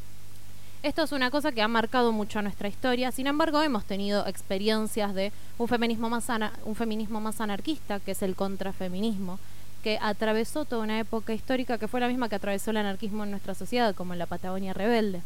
[0.81, 3.11] Esto es una cosa que ha marcado mucho nuestra historia.
[3.11, 6.25] Sin embargo, hemos tenido experiencias de un feminismo más,
[6.65, 9.37] un feminismo más anarquista, que es el contrafeminismo,
[9.83, 13.29] que atravesó toda una época histórica que fue la misma que atravesó el anarquismo en
[13.29, 15.21] nuestra sociedad, como en la Patagonia rebelde.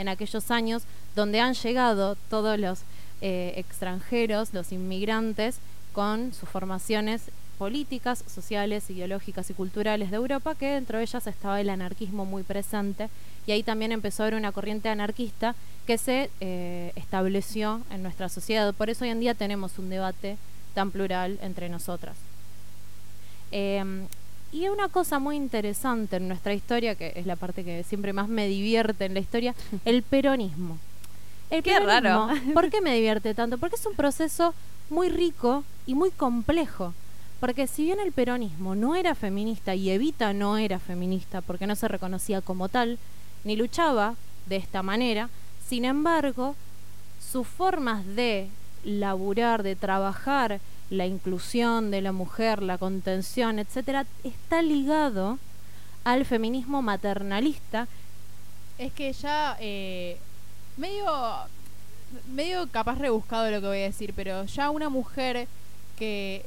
[0.00, 0.84] En aquellos años
[1.14, 2.80] donde han llegado todos los
[3.20, 5.58] eh, extranjeros, los inmigrantes,
[5.92, 7.24] con sus formaciones
[7.58, 12.44] políticas, sociales, ideológicas y culturales de Europa, que dentro de ellas estaba el anarquismo muy
[12.44, 13.10] presente
[13.46, 15.54] y ahí también empezó a haber una corriente anarquista
[15.86, 18.72] que se eh, estableció en nuestra sociedad.
[18.72, 20.38] Por eso hoy en día tenemos un debate
[20.72, 22.16] tan plural entre nosotras.
[23.52, 23.84] Eh,
[24.52, 28.28] y una cosa muy interesante en nuestra historia, que es la parte que siempre más
[28.28, 30.78] me divierte en la historia, el peronismo.
[31.50, 32.28] El Qué raro.
[32.54, 33.58] ¿Por qué me divierte tanto?
[33.58, 34.54] Porque es un proceso
[34.88, 36.94] muy rico y muy complejo.
[37.40, 41.74] Porque si bien el peronismo no era feminista y Evita no era feminista porque no
[41.74, 42.98] se reconocía como tal,
[43.44, 44.14] ni luchaba
[44.46, 45.30] de esta manera,
[45.66, 46.54] sin embargo,
[47.32, 48.48] sus formas de
[48.84, 50.60] laburar, de trabajar
[50.90, 55.38] la inclusión de la mujer, la contención, etcétera, está ligado
[56.04, 57.86] al feminismo maternalista.
[58.78, 60.18] Es que ya eh,
[60.76, 61.06] medio
[62.32, 65.46] medio capaz rebuscado lo que voy a decir, pero ya una mujer
[65.96, 66.44] que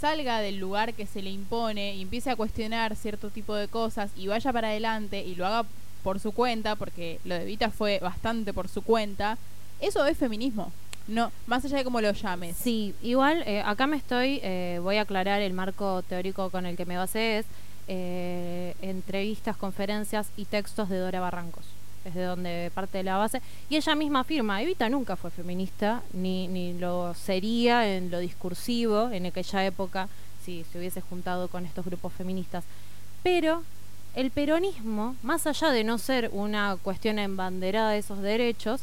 [0.00, 4.10] salga del lugar que se le impone y empiece a cuestionar cierto tipo de cosas
[4.16, 5.66] y vaya para adelante y lo haga
[6.02, 9.38] por su cuenta, porque lo de Vita fue bastante por su cuenta,
[9.80, 10.72] eso es feminismo.
[11.08, 12.56] No, más allá de cómo lo llames.
[12.56, 16.76] Sí, igual eh, acá me estoy, eh, voy a aclarar el marco teórico con el
[16.76, 17.46] que me basé, es
[17.86, 21.64] eh, entrevistas, conferencias y textos de Dora Barrancos.
[22.04, 23.40] Es de donde parte de la base.
[23.68, 29.10] Y ella misma afirma, Evita nunca fue feminista, ni, ni lo sería en lo discursivo
[29.10, 30.08] en aquella época,
[30.44, 32.64] si se hubiese juntado con estos grupos feministas.
[33.24, 33.64] Pero
[34.14, 38.82] el peronismo, más allá de no ser una cuestión embanderada de esos derechos,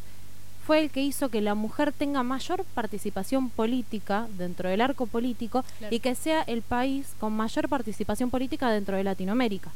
[0.66, 5.64] fue el que hizo que la mujer tenga mayor participación política dentro del arco político
[5.80, 5.94] Claro.
[5.96, 9.72] y que sea el país con mayor participación política dentro de Latinoamérica.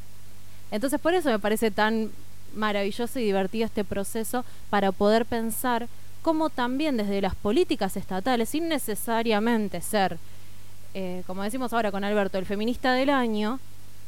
[0.72, 2.10] Entonces por eso me parece tan
[2.56, 5.88] maravilloso y divertido este proceso para poder pensar
[6.22, 10.18] cómo también desde las políticas estatales, sin necesariamente ser,
[10.94, 13.60] eh, como decimos ahora con Alberto, el feminista del año,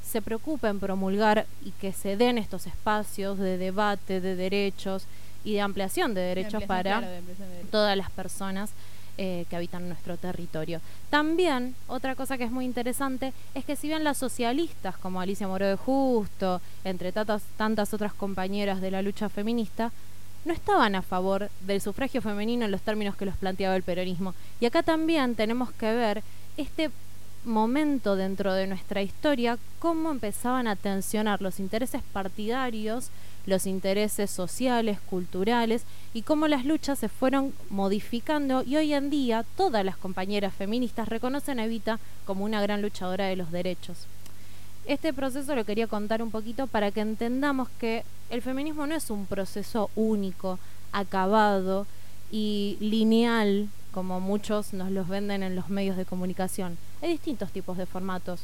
[0.03, 5.03] se preocupa en promulgar y que se den estos espacios de debate, de derechos
[5.43, 7.71] y de ampliación de De derechos ampliación, para claro, de ampliación de derechos.
[7.71, 8.71] todas las personas
[9.17, 10.79] eh, que habitan nuestro territorio.
[11.09, 15.47] También, otra cosa que es muy interesante es que si bien las socialistas como Alicia
[15.47, 19.91] Moró de Justo, entre tantas, tantas otras compañeras de la lucha feminista,
[20.45, 24.33] no estaban a favor del sufragio femenino en los términos que los planteaba el peronismo.
[24.61, 26.23] Y acá también tenemos que ver
[26.55, 26.89] este
[27.43, 33.09] momento dentro de nuestra historia, cómo empezaban a tensionar los intereses partidarios,
[33.49, 35.83] los intereses sociales, culturales,
[36.13, 41.09] y cómo las luchas se fueron modificando y hoy en día todas las compañeras feministas
[41.09, 44.07] reconocen a Evita como una gran luchadora de los derechos.
[44.85, 49.09] Este proceso lo quería contar un poquito para que entendamos que el feminismo no es
[49.09, 50.57] un proceso único,
[50.91, 51.85] acabado
[52.31, 56.77] y lineal, como muchos nos los venden en los medios de comunicación.
[57.01, 58.41] Hay distintos tipos de formatos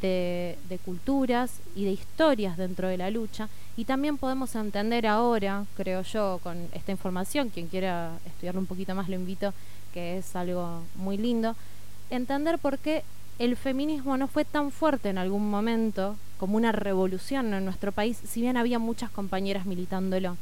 [0.00, 3.48] de, culturas y de historias dentro de la lucha.
[3.76, 8.94] Y también podemos entender ahora, creo yo, con esta información, quien quiera estudiarlo un poquito
[8.94, 9.52] más lo invito,
[9.92, 11.56] que es algo muy lindo,
[12.10, 13.02] entender por qué
[13.38, 18.20] el feminismo no fue tan fuerte en algún momento como una revolución en nuestro país,
[18.24, 20.36] si bien había muchas compañeras militándolo,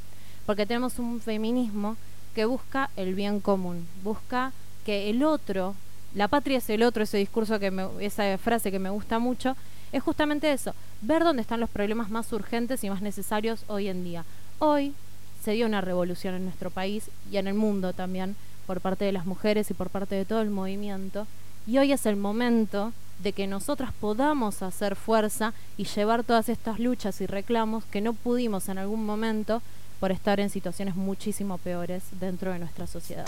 [0.45, 1.97] porque tenemos un feminismo
[2.35, 4.53] que busca el bien común, busca
[4.85, 5.75] que el otro,
[6.15, 9.57] la patria es el otro, ese discurso que me, esa frase que me gusta mucho,
[9.93, 14.05] es justamente eso, ver dónde están los problemas más urgentes y más necesarios hoy en
[14.05, 14.25] día.
[14.59, 14.95] Hoy
[15.43, 19.13] se dio una revolución en nuestro país y en el mundo también por parte de
[19.13, 21.27] las mujeres y por parte de todo el movimiento.
[21.67, 26.79] Y hoy es el momento de que nosotras podamos hacer fuerza y llevar todas estas
[26.79, 29.63] luchas y reclamos que no pudimos en algún momento
[30.01, 33.27] por estar en situaciones muchísimo peores dentro de nuestra sociedad.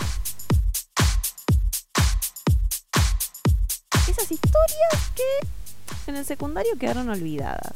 [4.16, 7.72] Esas historias que en el secundario quedaron olvidadas.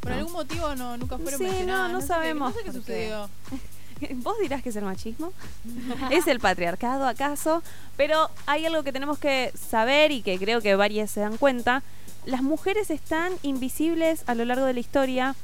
[0.00, 0.16] Por ¿no?
[0.18, 1.92] algún motivo no, nunca fueron Sí, no, mencionadas.
[1.92, 2.80] no sé qué- sabemos no sé qué por qué.
[2.80, 3.30] sucedió.
[4.22, 5.32] Vos dirás que es el machismo.
[6.10, 7.62] ¿Es el patriarcado acaso?
[7.98, 11.82] Pero hay algo que tenemos que saber y que creo que varias se dan cuenta.
[12.24, 15.34] Las mujeres están invisibles a lo largo de la historia.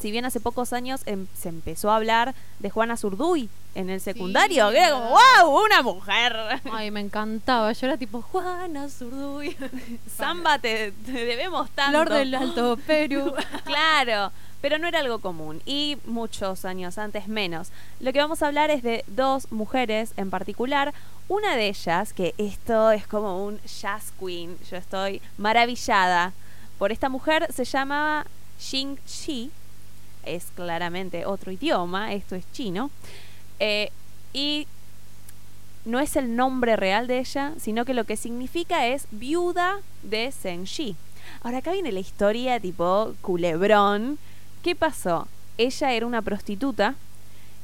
[0.00, 4.00] Si bien hace pocos años em- se empezó a hablar de Juana Zurduy en el
[4.00, 6.36] secundario, Sí, que era como, wow, una mujer.
[6.72, 7.70] Ay, me encantaba.
[7.72, 9.56] Yo era tipo Juana Zurduy,
[10.16, 11.90] Samba, te, te debemos tanto.
[12.02, 13.34] Flor del Alto Perú.
[13.64, 14.32] Claro,
[14.62, 17.68] pero no era algo común y muchos años antes menos.
[18.00, 20.92] Lo que vamos a hablar es de dos mujeres en particular.
[21.28, 26.32] Una de ellas, que esto es como un jazz queen, yo estoy maravillada
[26.78, 28.26] por esta mujer, se llama
[28.58, 29.50] Xing Shi.
[30.34, 32.90] Es claramente otro idioma, esto es chino.
[33.58, 33.90] Eh,
[34.32, 34.66] y
[35.84, 40.30] no es el nombre real de ella, sino que lo que significa es viuda de
[40.32, 40.96] Zheng Shi.
[41.42, 44.18] Ahora acá viene la historia tipo culebrón.
[44.62, 45.26] ¿Qué pasó?
[45.58, 46.94] Ella era una prostituta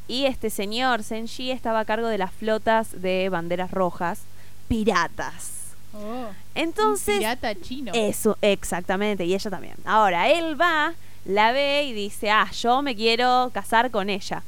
[0.09, 4.21] y este señor Zheng Shi estaba a cargo de las flotas de banderas rojas,
[4.69, 5.53] piratas.
[5.95, 7.93] Oh, Entonces, un pirata chino.
[7.95, 9.77] eso, exactamente, y ella también.
[9.85, 10.93] Ahora, él va,
[11.27, 14.43] la ve y dice, ah, yo me quiero casar con ella.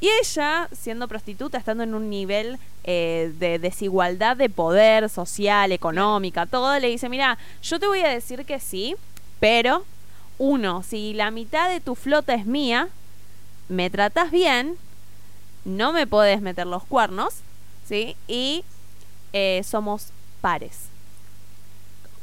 [0.00, 6.46] Y ella, siendo prostituta, estando en un nivel eh, de desigualdad de poder social, económica,
[6.46, 8.96] todo, le dice, mira, yo te voy a decir que sí,
[9.40, 9.84] pero,
[10.38, 12.88] uno, si la mitad de tu flota es mía,
[13.68, 14.76] me tratas bien,
[15.64, 17.36] no me podés meter los cuernos,
[17.86, 18.16] ¿sí?
[18.26, 18.64] Y
[19.32, 20.08] eh, somos
[20.40, 20.88] pares.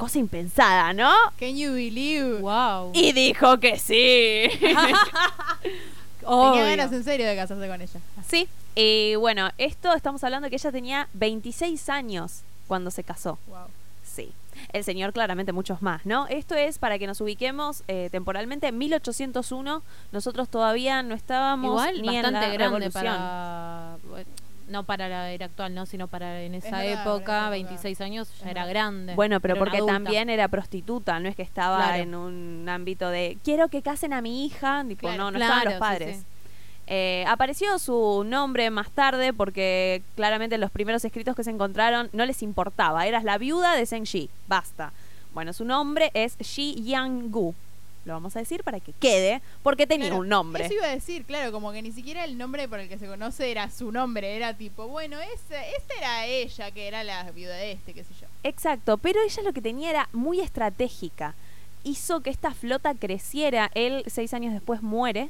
[0.02, 1.14] Cosa impensada, ¿no?
[1.40, 2.40] Can you believe?
[2.40, 2.90] wow.
[2.92, 4.50] Y dijo que sí.
[6.20, 8.00] Tenía ganas en serio de casarse con ella.
[8.28, 8.50] sí.
[8.74, 13.38] Y bueno, esto estamos hablando de que ella tenía 26 años cuando se casó.
[13.46, 13.68] Wow.
[14.04, 14.32] Sí.
[14.74, 16.26] El señor claramente muchos más, ¿no?
[16.30, 19.84] Esto es para que nos ubiquemos eh, temporalmente en 1801.
[20.12, 23.04] Nosotros todavía no estábamos Igual ni en bastante la grande revolución.
[23.04, 24.30] para bueno,
[24.72, 27.50] no para la era actual, no, sino para en esa época, en esa época.
[27.50, 28.70] 26 años ya Es era verdad.
[28.70, 29.16] grande.
[29.16, 32.04] Bueno, pero porque también era prostituta, no es que estaba Claro.
[32.04, 35.18] en un ámbito de quiero que casen a mi hija, tipo, Claro.
[35.18, 36.18] no, no Claro, estaban los padres.
[36.18, 36.26] sí.
[36.88, 42.26] Eh, apareció su nombre más tarde porque claramente los primeros escritos que se encontraron no
[42.26, 43.06] les importaba.
[43.06, 44.30] Eras la viuda de Zheng Shi.
[44.48, 44.92] Basta.
[45.34, 47.54] Bueno, su nombre es Shi Yang-gu.
[48.06, 50.66] Lo vamos a decir para que quede, porque tenía Claro, un nombre.
[50.66, 53.06] Eso iba a decir, claro, como que ni siquiera el nombre por el que se
[53.06, 57.56] conoce era su nombre, era tipo, bueno, esa, esta era ella, que era la viuda
[57.56, 58.28] de este, qué sé yo.
[58.44, 61.36] Exacto, pero ella lo que tenía era muy estratégica.
[61.84, 63.70] Hizo que esta flota creciera.
[63.76, 65.30] Él seis años después muere.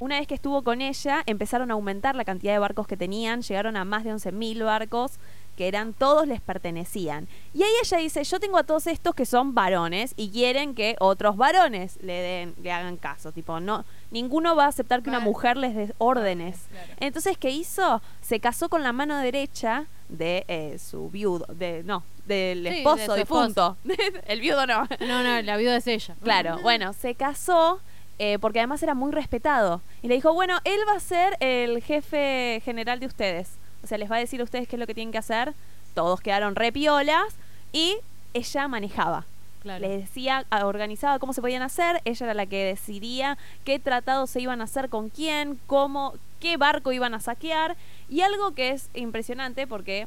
[0.00, 3.42] Una vez que estuvo con ella, empezaron a aumentar la cantidad de barcos que tenían.
[3.42, 5.12] Llegaron a más de 11.000 barcos
[5.56, 7.28] que eran todos les pertenecían.
[7.52, 10.96] Y ahí ella dice, yo tengo a todos estos que son varones y quieren que
[11.00, 13.32] otros varones le den, le hagan caso.
[13.32, 16.66] Tipo, no, ninguno va a aceptar que una mujer les dé órdenes.
[16.70, 16.92] Claro.
[17.00, 18.02] Entonces, ¿qué hizo?
[18.20, 22.78] Se casó con la mano derecha de eh, su viudo, de no, del Sí, de
[22.78, 23.76] esposo su difunto.
[24.26, 24.86] El viudo no.
[25.00, 26.16] No, no, la viuda es ella.
[26.22, 27.80] Claro, bueno, se casó
[28.18, 29.80] eh, porque además era muy respetado.
[30.02, 33.58] Y le dijo, bueno, él va a ser el jefe general de ustedes.
[33.84, 35.54] O sea, les va a decir a ustedes qué es lo que tienen que hacer.
[35.94, 37.36] Todos quedaron repiolas
[37.72, 37.98] y
[38.32, 39.26] ella manejaba.
[39.60, 39.80] Claro.
[39.80, 44.28] Les decía, ah, organizaba cómo se podían hacer, ella era la que decidía qué tratados
[44.28, 47.76] se iban a hacer con quién, cómo, qué barco iban a saquear.
[48.08, 50.06] Y algo que es impresionante porque,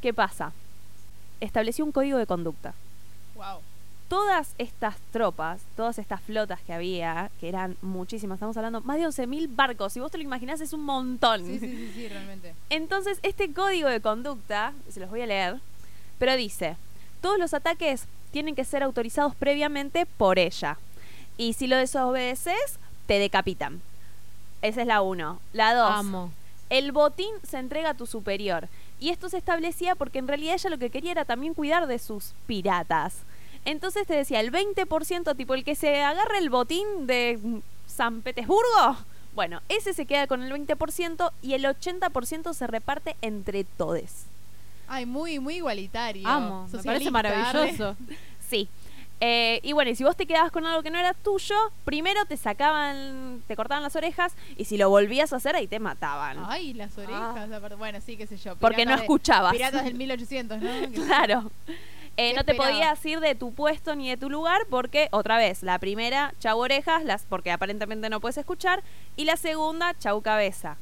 [0.00, 0.52] ¿qué pasa?
[1.40, 2.74] Estableció un código de conducta.
[3.34, 3.60] Wow.
[4.08, 9.04] Todas estas tropas, todas estas flotas que había, que eran muchísimas, estamos hablando más de
[9.04, 11.44] 11.000 barcos, si vos te lo imaginás es un montón.
[11.44, 12.54] Sí, sí, sí, sí, realmente.
[12.70, 15.60] Entonces, este código de conducta, se los voy a leer,
[16.18, 16.76] pero dice,
[17.20, 20.78] todos los ataques tienen que ser autorizados previamente por ella.
[21.36, 23.80] Y si lo desobedeces, te decapitan.
[24.62, 25.40] Esa es la uno.
[25.52, 25.90] La dos.
[25.90, 26.32] Amo.
[26.68, 28.68] El botín se entrega a tu superior.
[29.00, 31.98] Y esto se establecía porque en realidad ella lo que quería era también cuidar de
[31.98, 33.14] sus piratas.
[33.64, 37.38] Entonces te decía, el 20%, tipo el que se agarre el botín de
[37.86, 38.96] San Petersburgo,
[39.34, 44.24] bueno, ese se queda con el 20% y el 80% se reparte entre todes.
[44.88, 46.26] Ay, muy, muy igualitario.
[46.26, 46.66] Amo.
[46.72, 47.96] Me parece maravilloso.
[48.48, 48.66] Sí.
[49.20, 51.54] Eh, y bueno, y si vos te quedabas con algo que no era tuyo,
[51.84, 55.78] primero te sacaban, te cortaban las orejas y si lo volvías a hacer ahí te
[55.80, 56.38] mataban.
[56.46, 57.50] Ay, las orejas.
[57.52, 57.74] aparte.
[57.74, 58.56] Bueno, sí, qué sé yo.
[58.56, 59.52] Porque no de- escuchabas.
[59.52, 60.70] Piratas del 1800, ¿no?
[61.04, 61.50] Claro.
[62.20, 65.38] Eh, ¿Qué no te podías ir de tu puesto ni de tu lugar porque, otra
[65.38, 68.82] vez, la primera, chau orejas, las, porque aparentemente no puedes escuchar,
[69.16, 70.76] y la segunda, chau cabeza.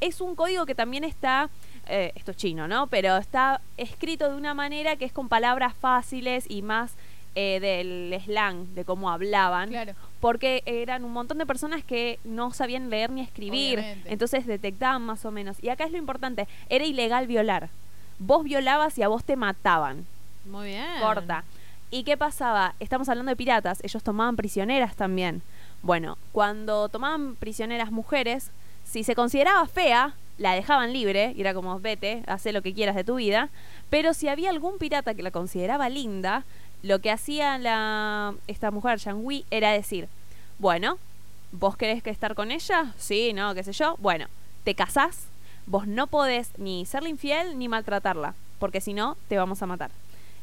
[0.00, 1.48] Es un código que también está,
[1.88, 2.88] eh, esto es chino, ¿no?
[2.88, 6.92] Pero está escrito de una manera que es con palabras fáciles y más
[7.34, 9.94] eh, del slang, de cómo hablaban, Claro.
[10.20, 14.12] porque eran un montón de personas que no sabían leer ni escribir, Obviamente.
[14.12, 15.56] entonces detectaban más o menos.
[15.62, 17.70] Y acá es lo importante, era ilegal violar.
[18.18, 20.04] Vos violabas y a vos te mataban.
[20.44, 21.00] Muy bien.
[21.00, 21.44] Corta.
[21.90, 22.74] ¿Y qué pasaba?
[22.80, 25.42] Estamos hablando de piratas, ellos tomaban prisioneras también.
[25.82, 28.50] Bueno, cuando tomaban prisioneras mujeres,
[28.84, 32.96] si se consideraba fea, la dejaban libre y era como, vete, haz lo que quieras
[32.96, 33.50] de tu vida.
[33.90, 36.44] Pero si había algún pirata que la consideraba linda,
[36.82, 40.08] lo que hacía la, esta mujer, Yangui, era decir,
[40.58, 40.98] bueno,
[41.52, 42.94] ¿vos querés que estar con ella?
[42.96, 43.96] Sí, no, qué sé yo.
[43.98, 44.26] Bueno,
[44.64, 45.26] te casás,
[45.66, 49.90] vos no podés ni serle infiel ni maltratarla, porque si no, te vamos a matar.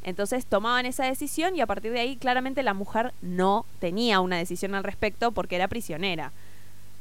[0.04, 4.38] Entonces tomaban esa decisión y a partir de ahí claramente la mujer no tenía una
[4.38, 6.32] decisión al respecto porque era prisionera.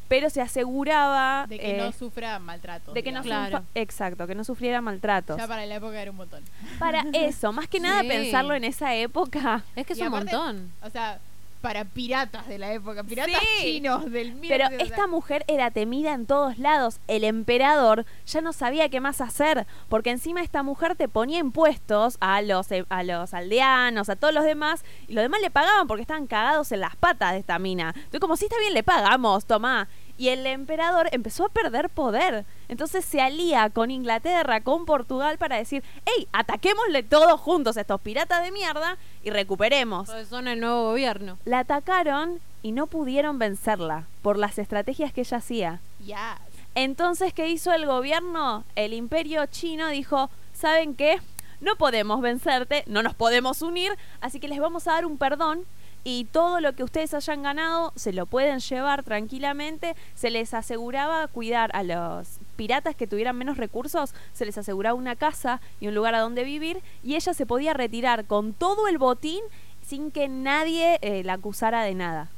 [0.08, 2.92] Pero se aseguraba De que no eh, sufra maltrato.
[2.94, 3.22] de que no.
[3.22, 3.58] Claro.
[3.58, 5.36] sufra- exacto, que no sufriera maltratos.
[5.36, 6.42] Ya para la época era un montón.
[6.78, 8.08] Para eso, más que nada Sí.
[8.08, 9.64] pensarlo en esa época.
[9.76, 10.72] Es que es Y un aparte- montón.
[10.82, 11.18] O sea,
[11.60, 13.62] para piratas de la época, piratas Sí.
[13.72, 17.00] chinos del Pero 1800, o sea, esta mujer era temida en todos lados.
[17.08, 22.16] El emperador ya no sabía qué más hacer, porque encima esta mujer te ponía impuestos
[22.20, 25.86] a los, eh, a los aldeanos, a todos los demás, y los demás le pagaban
[25.86, 27.92] porque estaban cagados en las patas de esta mina.
[27.94, 29.88] Entonces, como si está bien, le pagamos, tomá.
[30.18, 32.44] Y el emperador empezó a perder poder.
[32.68, 38.00] Entonces se alía con Inglaterra, con Portugal, para decir, hey, ataquémosle todos juntos a estos
[38.00, 40.10] piratas de mierda y recuperemos.
[40.10, 41.38] Pues son el nuevo gobierno.
[41.44, 45.80] La atacaron y no pudieron vencerla por las estrategias que ella hacía.
[46.04, 46.38] Ya.
[46.74, 48.64] Entonces, ¿qué hizo el gobierno?
[48.74, 51.20] El imperio chino dijo, ¿saben qué?
[51.60, 55.64] No podemos vencerte, no nos podemos unir, así que les vamos a dar un perdón
[56.04, 59.94] y todo lo que ustedes hayan ganado se lo pueden llevar tranquilamente.
[60.14, 65.16] Se les aseguraba cuidar a los piratas que tuvieran menos recursos, se les aseguraba una
[65.16, 68.98] casa y un lugar a donde vivir y ella se podía retirar con todo el
[68.98, 69.40] botín
[69.86, 72.28] sin que nadie eh, la acusara de nada.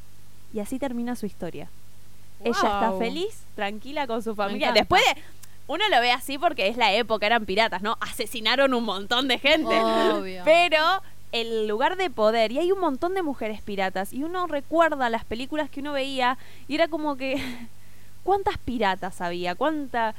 [0.52, 1.68] Y así termina su historia.
[2.42, 4.72] Ella está feliz, tranquila con su familia.
[4.72, 5.20] Después de.
[5.66, 7.96] Uno lo ve así porque es la época, eran piratas, ¿no?
[8.00, 9.80] Asesinaron un montón de gente.
[9.80, 10.42] Obvio.
[10.44, 10.80] Pero
[11.32, 15.24] el lugar de poder, y hay un montón de mujeres piratas, y uno recuerda las
[15.24, 17.36] películas que uno veía, y era como que.
[18.24, 19.54] ¿Cuántas piratas había?
[19.54, 20.14] ¿Cuántas.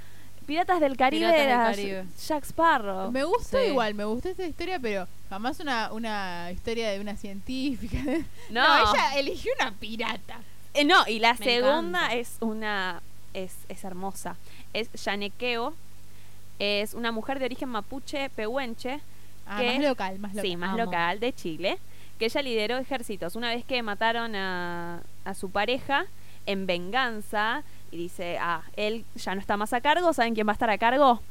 [0.47, 2.05] Piratas del Caribe Piratas del era Caribe.
[2.27, 3.11] Jack Sparrow.
[3.11, 3.67] Me gustó Sí.
[3.67, 7.97] igual, me gustó esta historia, pero jamás una, una historia de una científica.
[8.49, 8.63] No.
[8.91, 10.39] ella eligió una pirata.
[10.73, 12.15] Eh, no, y la Me segunda encanta.
[12.15, 13.01] es una.
[13.33, 14.35] Es, es hermosa.
[14.73, 15.73] Es Yanequeo.
[16.59, 18.99] Es una mujer de origen mapuche pehuenche.
[19.45, 19.77] Ah, ¿Qué?
[19.77, 20.45] más local, más local.
[20.49, 21.77] Sí, más local de Chile.
[22.19, 23.35] Que ella lideró ejércitos.
[23.35, 26.05] Una vez que mataron a, a su pareja
[26.45, 27.63] en venganza.
[27.91, 30.13] Y dice, ah, él ya no está más a cargo.
[30.13, 31.21] ¿Saben quién va a estar a cargo?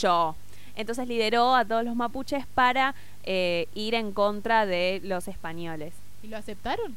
[0.00, 0.36] Yo.
[0.76, 2.94] Entonces lideró a todos los mapuches para
[3.24, 5.92] eh, ir en contra de los españoles.
[6.22, 6.96] ¿Y lo aceptaron?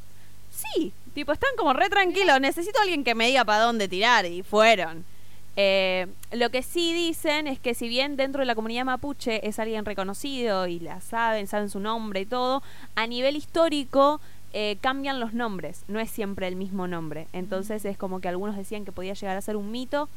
[0.51, 2.39] Sí, tipo, están como re tranquilos.
[2.39, 4.25] Necesito a alguien que me diga para dónde tirar.
[4.25, 5.03] Y fueron.
[5.57, 9.59] Eh, lo que sí dicen es que si bien dentro de la comunidad mapuche es
[9.59, 12.63] alguien reconocido y la saben, saben su nombre y todo,
[12.95, 14.21] a nivel histórico
[14.53, 15.83] eh, cambian los nombres.
[15.87, 17.27] No es siempre el mismo nombre.
[17.33, 20.07] Entonces es como que algunos decían que podía llegar a ser un mito,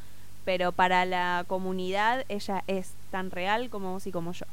[0.45, 4.45] pero para la comunidad ella es tan real como vos y como yo.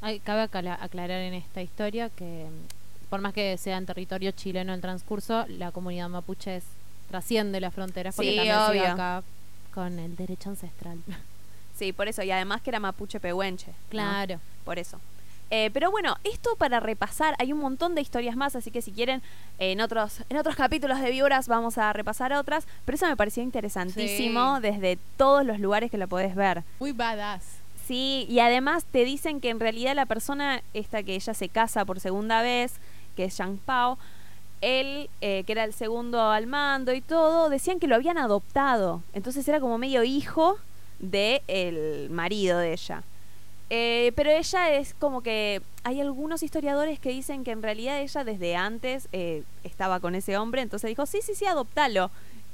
[0.00, 4.32] Ay, cabe acla- aclarar en esta historia que mm, por más que sea en territorio
[4.32, 6.64] chileno el transcurso, la comunidad mapuche es-
[7.10, 8.92] trasciende las fronteras porque Sí, también obvio.
[8.92, 9.22] acá
[9.74, 10.98] con el derecho ancestral.
[11.76, 12.22] Sí, por eso.
[12.22, 13.72] Y además que era mapuche pehuenche.
[13.72, 13.74] ¿no?
[13.88, 14.38] Claro.
[14.64, 15.00] Por eso.
[15.50, 18.92] Eh, pero bueno, esto para repasar, hay un montón de historias más, así que si
[18.92, 19.22] quieren,
[19.58, 23.42] en otros, en otros capítulos de Víboras vamos a repasar otras, pero eso me pareció
[23.42, 24.62] interesantísimo Sí.
[24.62, 26.62] desde todos los lugares que lo podés ver.
[26.78, 27.42] Muy badass.
[27.88, 31.84] Sí, y además te dicen que en realidad la persona esta que ella se casa
[31.84, 32.74] por segunda vez,
[33.16, 33.98] que es Yang Pao,
[34.64, 39.02] él, eh, que era el segundo al mando y todo, decían que lo habían adoptado.
[39.12, 40.58] Entonces era como medio hijo
[40.98, 43.02] del el marido de ella.
[43.70, 48.24] Eh, pero ella es como que hay algunos historiadores que dicen que en realidad ella
[48.24, 52.10] desde antes eh, estaba con ese hombre, entonces dijo, sí, sí, sí, adoptalo.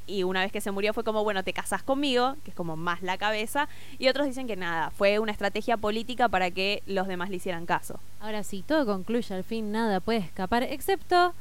[0.07, 2.77] Y una vez que se murió fue como, bueno, te casas conmigo, que es como
[2.77, 3.69] más la cabeza.
[3.99, 7.65] Y otros dicen que nada, fue una estrategia política para que los demás le hicieran
[7.65, 8.01] caso.
[8.19, 11.33] Ahora sí, todo concluye al fin, nada puede escapar, excepto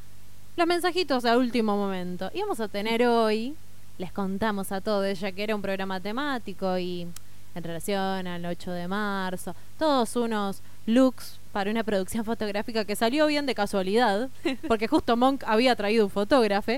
[0.59, 2.29] los mensajitos a último momento.
[2.33, 3.55] Y vamos a tener hoy,
[3.97, 7.07] les contamos a todos, ya que era un programa temático y
[7.55, 13.27] en relación al 8 de marzo, todos unos looks para una producción fotográfica que salió
[13.27, 14.27] bien de casualidad,
[14.67, 16.73] porque justo Monk había traído un fotógrafo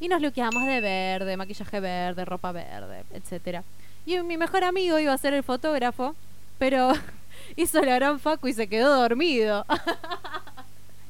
[0.00, 3.64] y nos luqueamos de verde, maquillaje verde, ropa verde, etcétera.
[4.06, 6.16] Y mi mejor amigo iba a ser el fotógrafo,
[6.58, 6.90] pero
[7.56, 9.66] hizo la gran facu y se quedó dormido.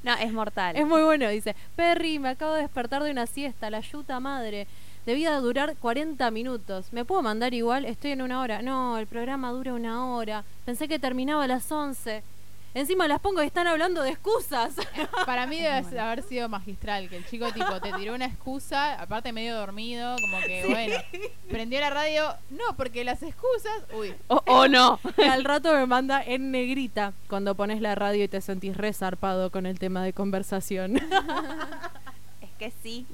[0.06, 0.76] No, es mortal.
[0.76, 4.68] Es muy bueno, dice, Perry, me acabo de despertar de una siesta, la yuta madre.
[5.04, 6.92] Debía durar 40 minutos.
[6.92, 7.84] ¿Me puedo mandar igual?
[7.84, 8.62] Estoy en una hora.
[8.62, 10.44] No, el programa dura una hora.
[10.64, 12.22] Pensé que terminaba a las 11.
[12.76, 14.74] Encima las pongo y están hablando de excusas.
[15.24, 19.32] Para mí debe haber sido magistral, que el chico tipo te tiró una excusa, aparte
[19.32, 20.94] medio dormido, como que bueno,
[21.48, 25.00] prendió la radio, no, porque las excusas, uy, O o no.
[25.16, 29.50] Y al rato me manda en negrita cuando pones la radio y te sentís resarpado
[29.50, 31.00] con el tema de conversación.
[32.42, 33.06] Es que sí.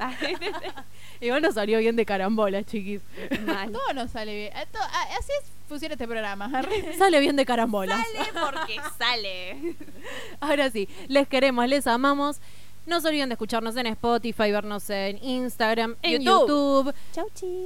[1.21, 3.01] Igual no salió bien de carambola, chiquis.
[3.45, 3.73] Mal.
[3.73, 4.53] todo nos sale bien.
[4.71, 6.51] To- ah, Así es, funciona este programa.
[6.99, 7.97] Sale bien de carambola.
[7.97, 9.77] Sale porque sale.
[10.41, 12.41] Ahora sí, les queremos, les amamos.
[12.85, 16.87] No se olviden de escucharnos en Spotify, vernos en Instagram, en YouTube.
[16.87, 16.95] YouTube.
[17.13, 17.61] Chau, chi.